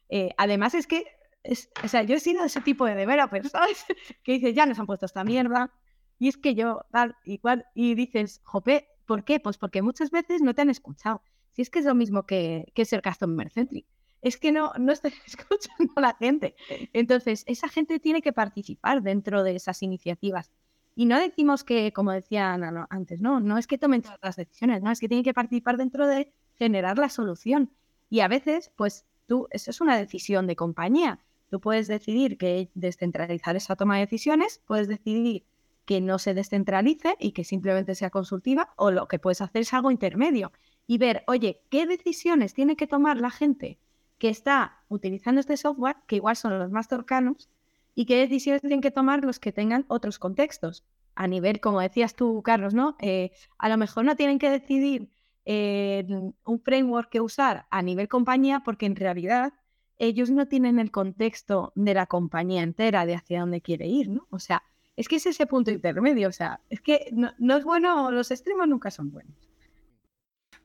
[0.09, 1.05] Eh, además es que,
[1.43, 3.85] es, o sea, yo he sido ese tipo de developer, ¿sabes?
[4.23, 5.71] que dices, ya nos han puesto esta mierda.
[6.17, 9.39] Y es que yo, tal, igual, y dices, jope, ¿por qué?
[9.39, 11.23] Pues porque muchas veces no te han escuchado.
[11.51, 13.85] Si es que es lo mismo que, que ser customer centric.
[14.21, 16.55] Es que no, no estás escuchando a la gente.
[16.93, 20.51] Entonces, esa gente tiene que participar dentro de esas iniciativas.
[20.95, 24.81] Y no decimos que, como decían antes, no, no es que tomen todas las decisiones,
[24.81, 27.71] no, es que tienen que participar dentro de generar la solución.
[28.09, 31.19] Y a veces, pues tú, eso es una decisión de compañía.
[31.49, 35.45] Tú puedes decidir que descentralizar esa toma de decisiones, puedes decidir
[35.85, 39.73] que no se descentralice y que simplemente sea consultiva, o lo que puedes hacer es
[39.73, 40.51] algo intermedio
[40.89, 43.77] y ver, oye, ¿qué decisiones tiene que tomar la gente
[44.17, 47.47] que está utilizando este software, que igual son los más cercanos,
[47.93, 50.83] y qué decisiones tienen que tomar los que tengan otros contextos.
[51.13, 52.95] A nivel, como decías tú, Carlos, ¿no?
[53.01, 53.29] Eh,
[53.59, 55.11] a lo mejor no tienen que decidir
[55.45, 56.07] eh,
[56.43, 59.53] un framework que usar a nivel compañía porque en realidad
[59.99, 64.25] ellos no tienen el contexto de la compañía entera de hacia dónde quiere ir, ¿no?
[64.31, 64.63] O sea,
[64.95, 68.67] es que es ese punto intermedio, o sea, es que no, es bueno, los extremos
[68.67, 69.48] nunca son buenos.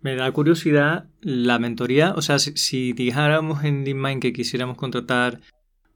[0.05, 5.41] Me da curiosidad la mentoría, o sea, si, dijéramos en DeepMind que quisiéramos contratar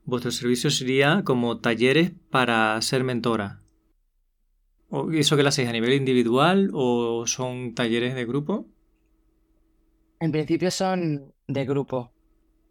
[0.03, 3.61] Vuestro servicio sería como talleres para ser mentora.
[5.11, 8.65] ¿Y eso que lo hacéis a nivel individual o son talleres de grupo?
[10.19, 12.11] En principio son de grupo.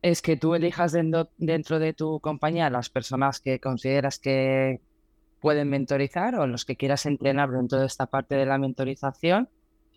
[0.02, 0.90] Es que tú elijas
[1.36, 4.80] dentro de tu compañía las personas que consideras que
[5.40, 9.48] pueden mentorizar o los que quieras entrenar dentro de esta parte de la mentorización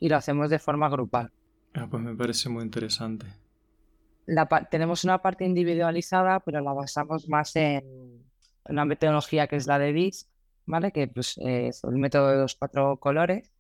[0.02, 1.32] y lo hacemos de forma grupal.
[1.74, 3.28] Ah, pues me parece muy interesante
[4.70, 8.24] tenemos una parte individualizada, pero la basamos más en
[8.66, 10.30] una metodología que es la de BIS,
[10.66, 10.92] ¿vale?
[10.92, 13.52] Que pues, es el método de los cuatro colores,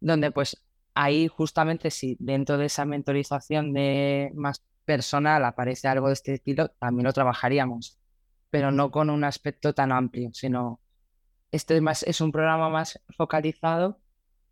[0.00, 0.56] donde pues
[0.94, 6.68] ahí justamente si dentro de esa mentorización de más personal aparece algo de este estilo,
[6.68, 7.98] también lo trabajaríamos,
[8.50, 10.80] pero no con un aspecto tan amplio, sino
[11.52, 14.00] este es, más, es un programa más focalizado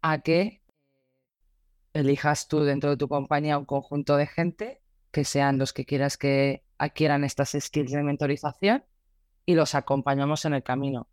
[0.03, 0.63] a que
[1.93, 6.17] elijas tú dentro de tu compañía un conjunto de gente que sean los que quieras
[6.17, 8.85] que adquieran estas skills de mentorización
[9.47, 11.09] y los acompañamos en el camino.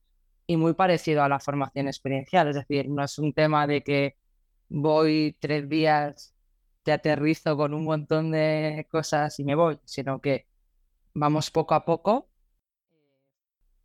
[0.48, 4.18] Y muy parecido a la formación experiencial, es decir, no es un tema de que
[4.70, 6.36] voy tres días,
[6.84, 10.46] te aterrizo con un montón de cosas y me voy, sino que
[11.14, 12.30] vamos poco a poco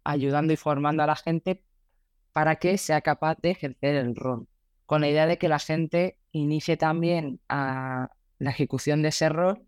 [0.05, 1.65] ayudando y formando a la gente
[2.33, 4.49] para que sea capaz de ejercer el rol,
[4.91, 8.11] con la idea de que la gente inicie también a
[8.41, 9.63] la ejecución de ese rol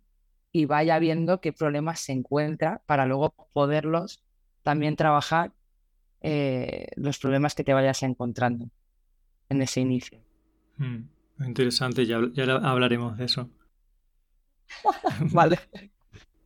[0.50, 4.20] y vaya viendo qué problemas se encuentra para luego poderlos
[4.64, 5.52] también trabajar
[6.22, 8.68] eh, los problemas que te vayas encontrando
[9.48, 10.18] en ese inicio.
[10.78, 11.02] Hmm,
[11.46, 13.48] interesante, ya, ya hablaremos de eso.
[15.32, 15.60] vale.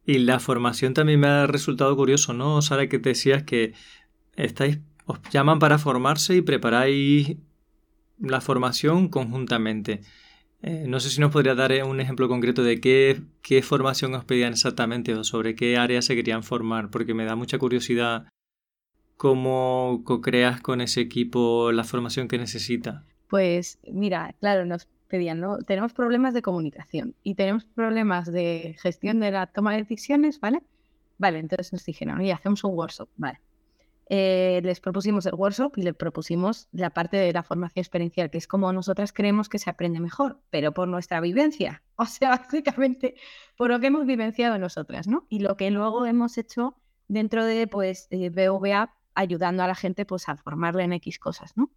[0.05, 2.91] Y la formación también me ha resultado curioso, ¿no, Sara?
[2.91, 3.73] Que te decías que
[4.35, 7.39] estáis, os llaman para formarse y preparáis
[8.19, 10.01] la formación conjuntamente.
[10.63, 14.15] Eh, no sé si nos podría dar eh, un ejemplo concreto de qué, qué formación
[14.15, 18.27] os pedían exactamente o sobre qué áreas se querían formar, porque me da mucha curiosidad
[19.17, 23.05] cómo co-creas con ese equipo la formación que necesita.
[23.29, 25.59] Pues mira, claro, nos pedían, ¿no?
[25.59, 30.63] Tenemos problemas de comunicación y tenemos problemas de gestión de la toma de decisiones, ¿vale?
[31.19, 33.41] Vale, entonces nos dijeron, y hacemos un workshop, ¿vale?
[34.09, 38.39] Eh, les propusimos el workshop y les propusimos la parte de la formación experiencial, que
[38.39, 43.17] es como nosotras creemos que se aprende mejor, pero por nuestra vivencia, o sea, básicamente
[43.57, 45.27] por lo que hemos vivenciado nosotras, ¿no?
[45.29, 46.77] Y lo que luego hemos hecho
[47.09, 51.73] dentro de, pues, BVA, ayudando a la gente, pues, a formarle en X cosas, ¿no?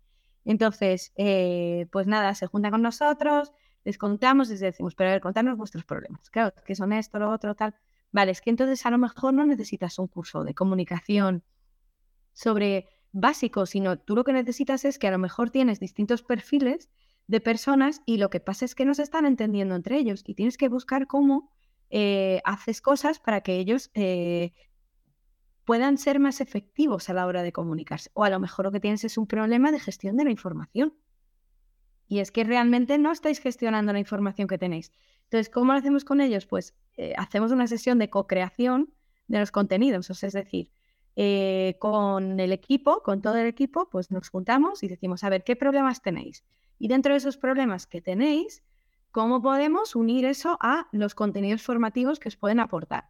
[0.45, 3.53] Entonces, eh, pues nada, se junta con nosotros,
[3.83, 6.29] les contamos, les decimos, pero a ver, contarnos vuestros problemas.
[6.29, 7.75] Claro, que son esto, lo otro, tal.
[8.11, 11.43] Vale, es que entonces a lo mejor no necesitas un curso de comunicación
[12.39, 16.89] sobre básico, sino tú lo que necesitas es que a lo mejor tienes distintos perfiles
[17.27, 20.35] de personas y lo que pasa es que no se están entendiendo entre ellos y
[20.35, 21.51] tienes que buscar cómo
[21.89, 24.53] eh, haces cosas para que ellos eh,
[25.65, 28.09] puedan ser más efectivos a la hora de comunicarse.
[28.13, 30.93] O a lo mejor lo que tienes es un problema de gestión de la información.
[32.07, 34.93] Y es que realmente no estáis gestionando la información que tenéis.
[35.25, 36.45] Entonces, ¿cómo lo hacemos con ellos?
[36.45, 38.93] Pues eh, hacemos una sesión de co-creación
[39.27, 40.09] de los contenidos.
[40.09, 40.71] O sea, es decir,
[41.21, 45.43] eh, con el equipo, con todo el equipo, pues nos juntamos y decimos, a ver,
[45.43, 46.45] ¿qué problemas tenéis?
[46.77, 48.63] Y dentro de esos problemas que tenéis,
[49.11, 53.09] ¿cómo podemos unir eso a los contenidos formativos que os pueden aportar?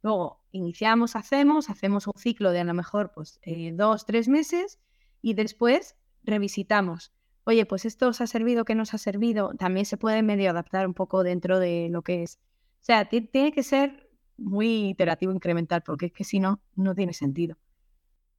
[0.00, 4.80] Luego iniciamos, hacemos, hacemos un ciclo de a lo mejor pues, eh, dos, tres meses
[5.20, 7.12] y después revisitamos.
[7.44, 9.52] Oye, pues esto os ha servido, ¿qué nos ha servido?
[9.58, 12.38] También se puede medio adaptar un poco dentro de lo que es.
[12.80, 17.12] O sea, tiene que ser muy iterativo, incremental, porque es que si no, no tiene
[17.12, 17.56] sentido.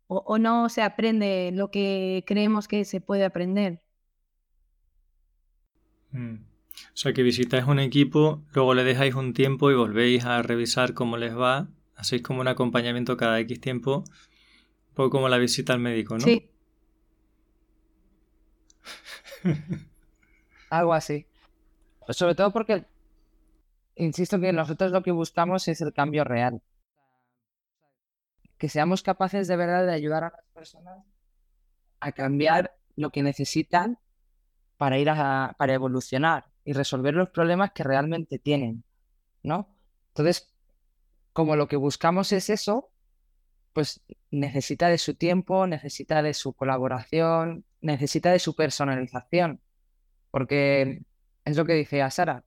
[0.08, 3.82] O, no se aprende lo que creemos que se puede aprender.
[6.12, 6.36] Mm.
[6.36, 10.94] O sea que visitáis un equipo, luego le dejáis un tiempo y volvéis a revisar
[10.94, 14.04] cómo les va, hacéis como un acompañamiento cada X tiempo,
[14.90, 16.22] un poco como la visita al médico, ¿no?
[16.22, 16.50] Sí.
[20.70, 21.26] Algo así.
[22.10, 22.86] Sobre todo porque,
[23.96, 26.62] insisto que nosotros lo que buscamos es el cambio real.
[28.58, 31.04] Que seamos capaces de verdad de ayudar a las personas
[32.00, 33.98] a cambiar lo que necesitan
[34.78, 38.84] para ir a, para evolucionar y resolver los problemas que realmente tienen,
[39.42, 39.74] ¿no?
[40.10, 40.54] Entonces,
[41.32, 42.92] como lo que buscamos es eso,
[43.74, 49.62] pues necesita de su tiempo, necesita de su colaboración, necesita de su personalización,
[50.30, 51.02] porque
[51.46, 52.44] es lo que dice Sara.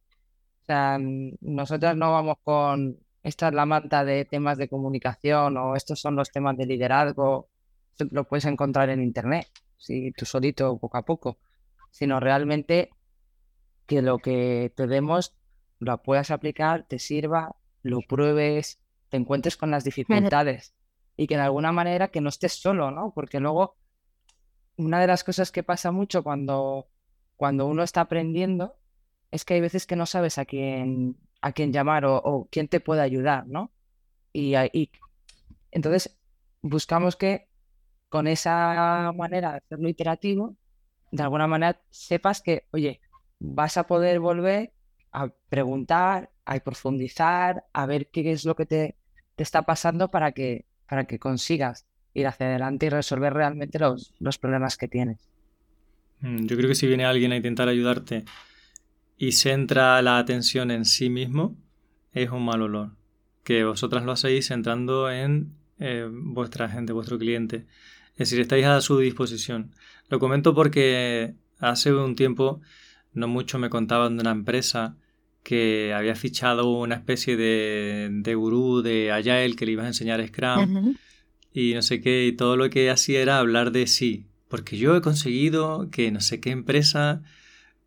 [0.67, 5.77] O sea, nosotras no vamos con esta es la manta de temas de comunicación o
[5.77, 7.49] estos son los temas de liderazgo,
[8.11, 11.39] lo puedes encontrar en internet, si tú solito poco a poco,
[11.91, 12.91] sino realmente
[13.87, 15.37] que lo que te demos
[15.79, 20.75] lo puedas aplicar, te sirva, lo pruebes, te encuentres con las dificultades
[21.17, 23.13] y que de alguna manera que no estés solo, ¿no?
[23.13, 23.77] Porque luego
[24.77, 26.89] una de las cosas que pasa mucho cuando,
[27.37, 28.77] cuando uno está aprendiendo
[29.37, 32.81] es que hay veces que no sabes a quién, a quién llamar o, quién te
[32.81, 33.71] puede ayudar, ¿no?
[34.33, 34.55] Y,
[35.71, 36.19] entonces
[36.63, 37.49] buscamos que
[38.09, 40.57] con esa manera de hacerlo iterativo,
[41.13, 43.01] de alguna manera sepas que, oye,
[43.39, 44.73] vas a poder volver
[45.13, 48.97] a preguntar, a profundizar, a ver qué es lo que te,
[49.37, 54.15] te está pasando para que, para que consigas ir hacia adelante y resolver realmente los,
[54.19, 55.19] los problemas que tienes.
[56.21, 58.25] Mm, yo creo que si viene alguien a intentar ayudarte
[59.19, 61.57] y centra la atención en sí mismo,
[62.13, 62.91] es un mal olor.
[63.45, 67.67] Que vosotras lo hacéis centrando en eh, vuestra gente, vuestro cliente.
[68.17, 69.73] Es decir, estáis a su disposición.
[70.09, 72.61] Lo comento porque hace un tiempo
[73.13, 74.97] no mucho me contaban de una empresa
[75.43, 80.27] que había fichado una especie de, de gurú de Agile que le ibas a enseñar
[80.27, 80.97] Scrum
[81.53, 84.95] y no sé qué, y todo lo que hacía era hablar de sí, porque yo
[84.97, 87.23] he conseguido que no sé qué empresa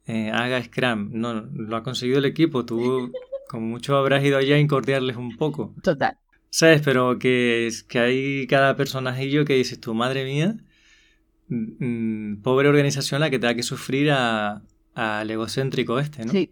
[0.07, 1.09] eh, haga Scrum.
[1.13, 3.11] No, lo ha conseguido el equipo, tú
[3.49, 5.73] como mucho habrás ido allá a incordiarles un poco.
[5.81, 6.17] Total.
[6.51, 6.81] ¿Sabes?
[6.83, 10.55] Pero que, que hay cada personajillo que dices, tu madre mía,
[11.47, 16.31] mm, pobre organización la que te da que sufrir al egocéntrico este, ¿no?
[16.31, 16.51] Sí.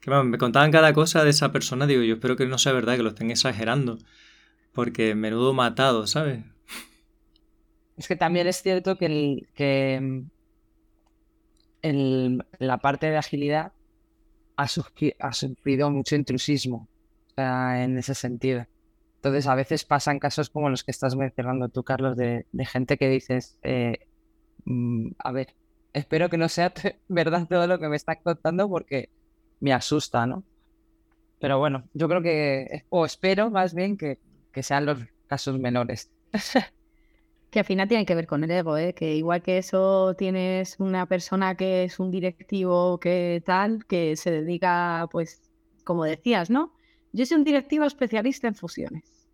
[0.00, 2.96] Que me contaban cada cosa de esa persona, digo, yo espero que no sea verdad,
[2.96, 3.98] que lo estén exagerando.
[4.72, 6.42] Porque menudo matado, ¿sabes?
[7.96, 10.30] Es que también es cierto que, el, que mm,
[11.82, 13.72] el, la parte de agilidad
[14.56, 16.88] ha, sufrido mucho intrusismo
[17.36, 18.66] en ese sentido.
[19.16, 23.08] Entonces, a veces pasan casos como los que estás mencionando tú, Carlos, de, gente que
[23.08, 24.06] dices, eh,
[24.64, 25.54] mm, a ver,
[25.92, 26.72] espero que no sea
[27.08, 29.10] verdad todo lo que me está contando porque
[29.60, 30.44] me asusta, ¿no?
[31.40, 34.18] Pero bueno, yo creo que, o espero más bien que,
[34.52, 36.10] que sean los casos menores.
[37.52, 38.94] que al final tiene que ver con el ego, ¿eh?
[38.94, 44.30] que igual que eso tienes una persona que es un directivo que tal, que se
[44.30, 45.42] dedica, pues,
[45.84, 46.72] como decías, ¿no?
[47.12, 49.28] Yo soy un directivo especialista en fusiones.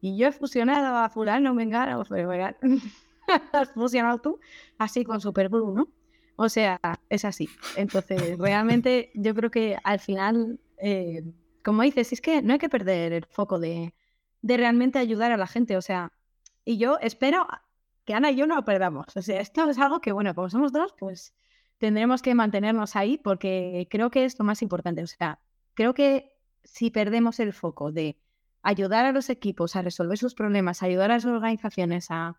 [0.00, 2.56] Y yo he fusionado a fulano, vengara, o venga,
[3.52, 4.40] has fusionado tú,
[4.76, 5.88] así con Superblue, ¿no?
[6.34, 7.48] O sea, es así.
[7.76, 11.22] Entonces, realmente yo creo que al final, eh,
[11.62, 13.94] como dices, es que no hay que perder el foco de,
[14.42, 15.76] de realmente ayudar a la gente.
[15.76, 16.10] O sea,
[16.64, 17.46] y yo espero
[18.04, 19.06] que Ana y yo no perdamos.
[19.16, 21.34] O sea, esto es algo que, bueno, como somos dos, pues
[21.78, 25.02] tendremos que mantenernos ahí porque creo que es lo más importante.
[25.02, 25.40] O sea,
[25.74, 28.18] creo que si perdemos el foco de
[28.62, 32.36] ayudar a los equipos a resolver sus problemas, ayudar a las organizaciones a,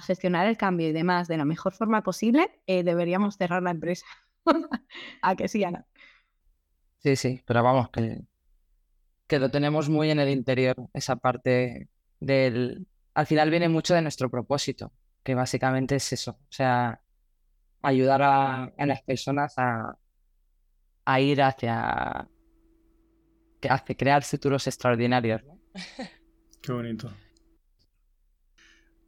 [0.00, 4.06] gestionar el cambio y demás de la mejor forma posible, eh, deberíamos cerrar la empresa.
[5.22, 5.84] a que sí, Ana.
[7.00, 12.86] Sí, sí, pero vamos, que lo tenemos muy en el interior, esa parte del,
[13.18, 14.92] al final viene mucho de nuestro propósito,
[15.24, 17.00] que básicamente es eso, o sea,
[17.82, 22.28] ayudar a, las personas a, ir hacia,
[23.68, 25.42] hacia crear futuros extraordinarios.
[26.62, 27.10] Qué bonito.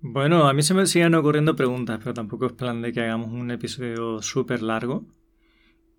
[0.00, 3.28] Bueno, a mí se me siguen ocurriendo preguntas, pero tampoco es plan de que hagamos
[3.28, 5.06] un episodio súper largo.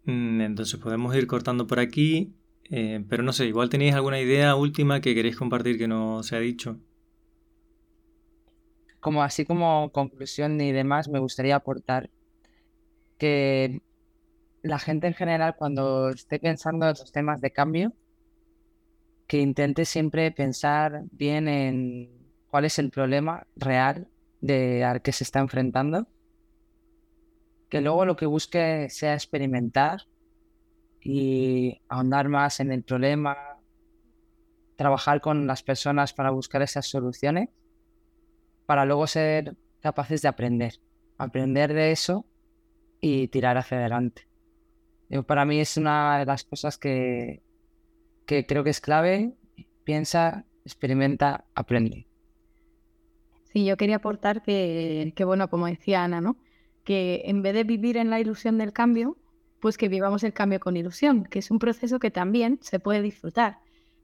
[0.04, 2.36] Mm, entonces podemos ir cortando por aquí.
[2.70, 6.36] Eh, pero no sé, igual tenéis alguna idea última que queréis compartir que no se
[6.36, 6.78] ha dicho
[9.02, 12.10] como así como conclusión y demás, me gustaría aportar
[13.18, 13.82] que
[14.62, 17.94] la gente en general cuando esté pensando en los temas de cambio,
[19.28, 22.10] que intente siempre pensar bien en
[22.48, 24.08] cuál es el problema real
[24.40, 26.08] de al que se está enfrentando,
[27.70, 30.02] que luego lo que busque sea experimentar
[31.00, 33.36] y ahondar más en el problema,
[34.76, 37.50] trabajar con las personas para buscar esas soluciones
[38.72, 40.80] para luego ser capaces de aprender,
[41.18, 42.26] aprender de eso
[43.02, 44.30] y tirar hacia adelante.
[45.28, 47.44] para mí es una de las cosas que,
[48.26, 49.34] creo que es clave.
[49.84, 52.08] Piensa, experimenta, aprende.
[53.52, 56.38] Sí, yo quería aportar que, que, bueno, como decía Ana, ¿no?
[56.86, 59.18] Que en vez de vivir en la ilusión del cambio,
[59.60, 63.02] pues que vivamos el cambio con ilusión, que es un proceso que también se puede
[63.02, 63.58] disfrutar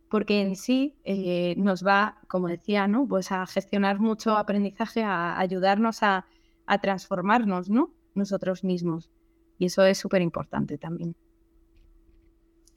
[0.10, 3.08] porque en sí eh, nos va, como decía, ¿no?
[3.08, 6.26] Pues a gestionar mucho aprendizaje, a ayudarnos a,
[6.82, 7.94] transformarnos, ¿no?
[8.14, 9.10] Nosotros mismos.
[9.58, 11.16] Y eso es súper importante también.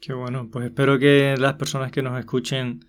[0.01, 2.85] Qué bueno, pues espero que las personas que nos escuchen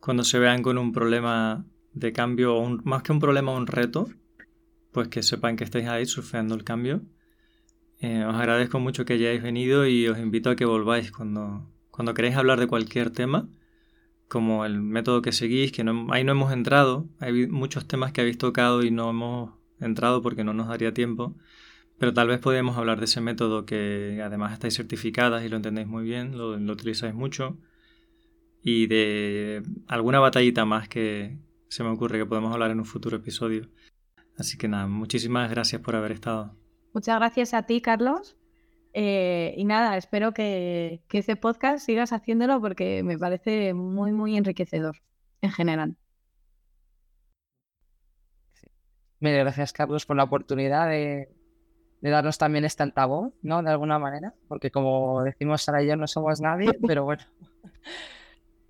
[0.00, 4.08] cuando se vean con un problema de cambio, o más que un problema, un reto,
[4.92, 7.02] pues que sepan que estáis ahí surfeando el cambio.
[8.00, 12.12] Eh, os agradezco mucho que hayáis venido y os invito a que volváis cuando, cuando
[12.12, 13.48] queréis hablar de cualquier tema
[14.28, 17.06] como el método que seguís, que no, ahí no hemos entrado.
[17.20, 21.34] Hay muchos temas que habéis tocado y no hemos entrado porque no nos daría tiempo.
[21.98, 25.86] Pero tal vez podemos hablar de ese método que además estáis certificadas y lo entendéis
[25.86, 27.56] muy bien, lo, lo utilizáis mucho.
[28.62, 31.38] Y de alguna batallita más que
[31.68, 33.68] se me ocurre que podemos hablar en un futuro episodio.
[34.36, 36.56] Así que nada, muchísimas gracias por haber estado.
[36.92, 38.36] Muchas gracias a ti, Carlos,
[38.94, 44.36] eh, y nada, espero que, que ese podcast sigas haciéndolo porque me parece muy, muy
[44.36, 45.02] enriquecedor
[45.42, 45.96] en general.
[49.18, 51.28] Mil gracias, Carlos, por la oportunidad de,
[52.02, 53.62] darnos también este altavoz, ¿no?
[53.62, 57.24] De alguna manera, porque como decimos Sara y yo no somos nadie, pero bueno.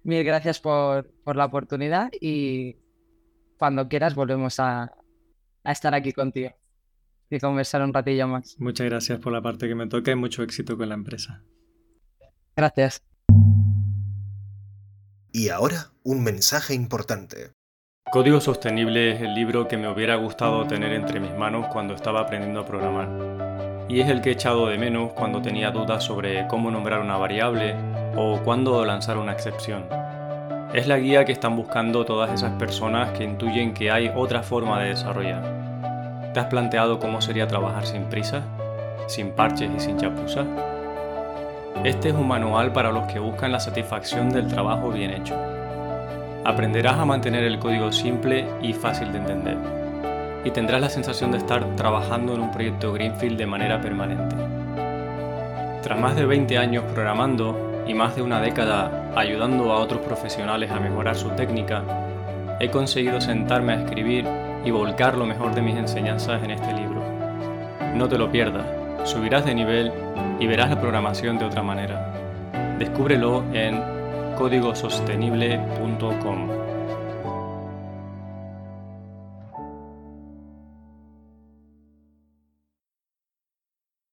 [0.05, 2.77] Mil gracias por, la oportunidad y
[3.59, 4.95] cuando quieras volvemos a,
[5.65, 6.51] a estar aquí contigo.
[7.35, 8.57] Que conversar un ratillo más.
[8.59, 11.43] Muchas gracias por la parte que me toca y mucho éxito con la empresa.
[12.57, 13.03] Gracias.
[15.33, 17.51] Y ahora, un mensaje importante.
[18.13, 22.21] Código Sostenible es el libro que me hubiera gustado tener entre mis manos cuando estaba
[22.21, 23.89] aprendiendo a programar.
[23.89, 27.17] Y es el que he echado de menos cuando tenía dudas sobre cómo nombrar una
[27.17, 27.75] variable
[28.15, 29.89] o cuándo lanzar una excepción.
[30.73, 34.81] Es la guía que están buscando todas esas personas que intuyen que hay otra forma
[34.81, 35.64] de desarrollar.
[36.35, 38.43] ¿Te has planteado cómo sería trabajar sin prisa,
[39.07, 40.45] sin parches y sin chapuza?
[41.85, 45.37] Este es un manual para los que buscan la satisfacción del trabajo bien hecho.
[46.45, 49.57] Aprenderás a mantener el código simple y fácil de entender.
[50.45, 54.35] Y tendrás la sensación de estar trabajando en un proyecto Greenfield de manera permanente.
[55.83, 60.69] Tras más de 20 años programando, y más de una década ayudando a otros profesionales
[60.73, 61.85] a mejorar su técnica,
[62.59, 64.27] he conseguido sentarme a escribir
[64.65, 67.03] y volcar lo mejor de mis enseñanzas en este libro.
[67.95, 68.67] No te lo pierdas,
[69.05, 69.93] subirás de nivel
[70.41, 72.15] y verás la programación de otra manera.
[72.79, 73.83] Descúbrelo en
[74.37, 76.64] códigosostenible.com.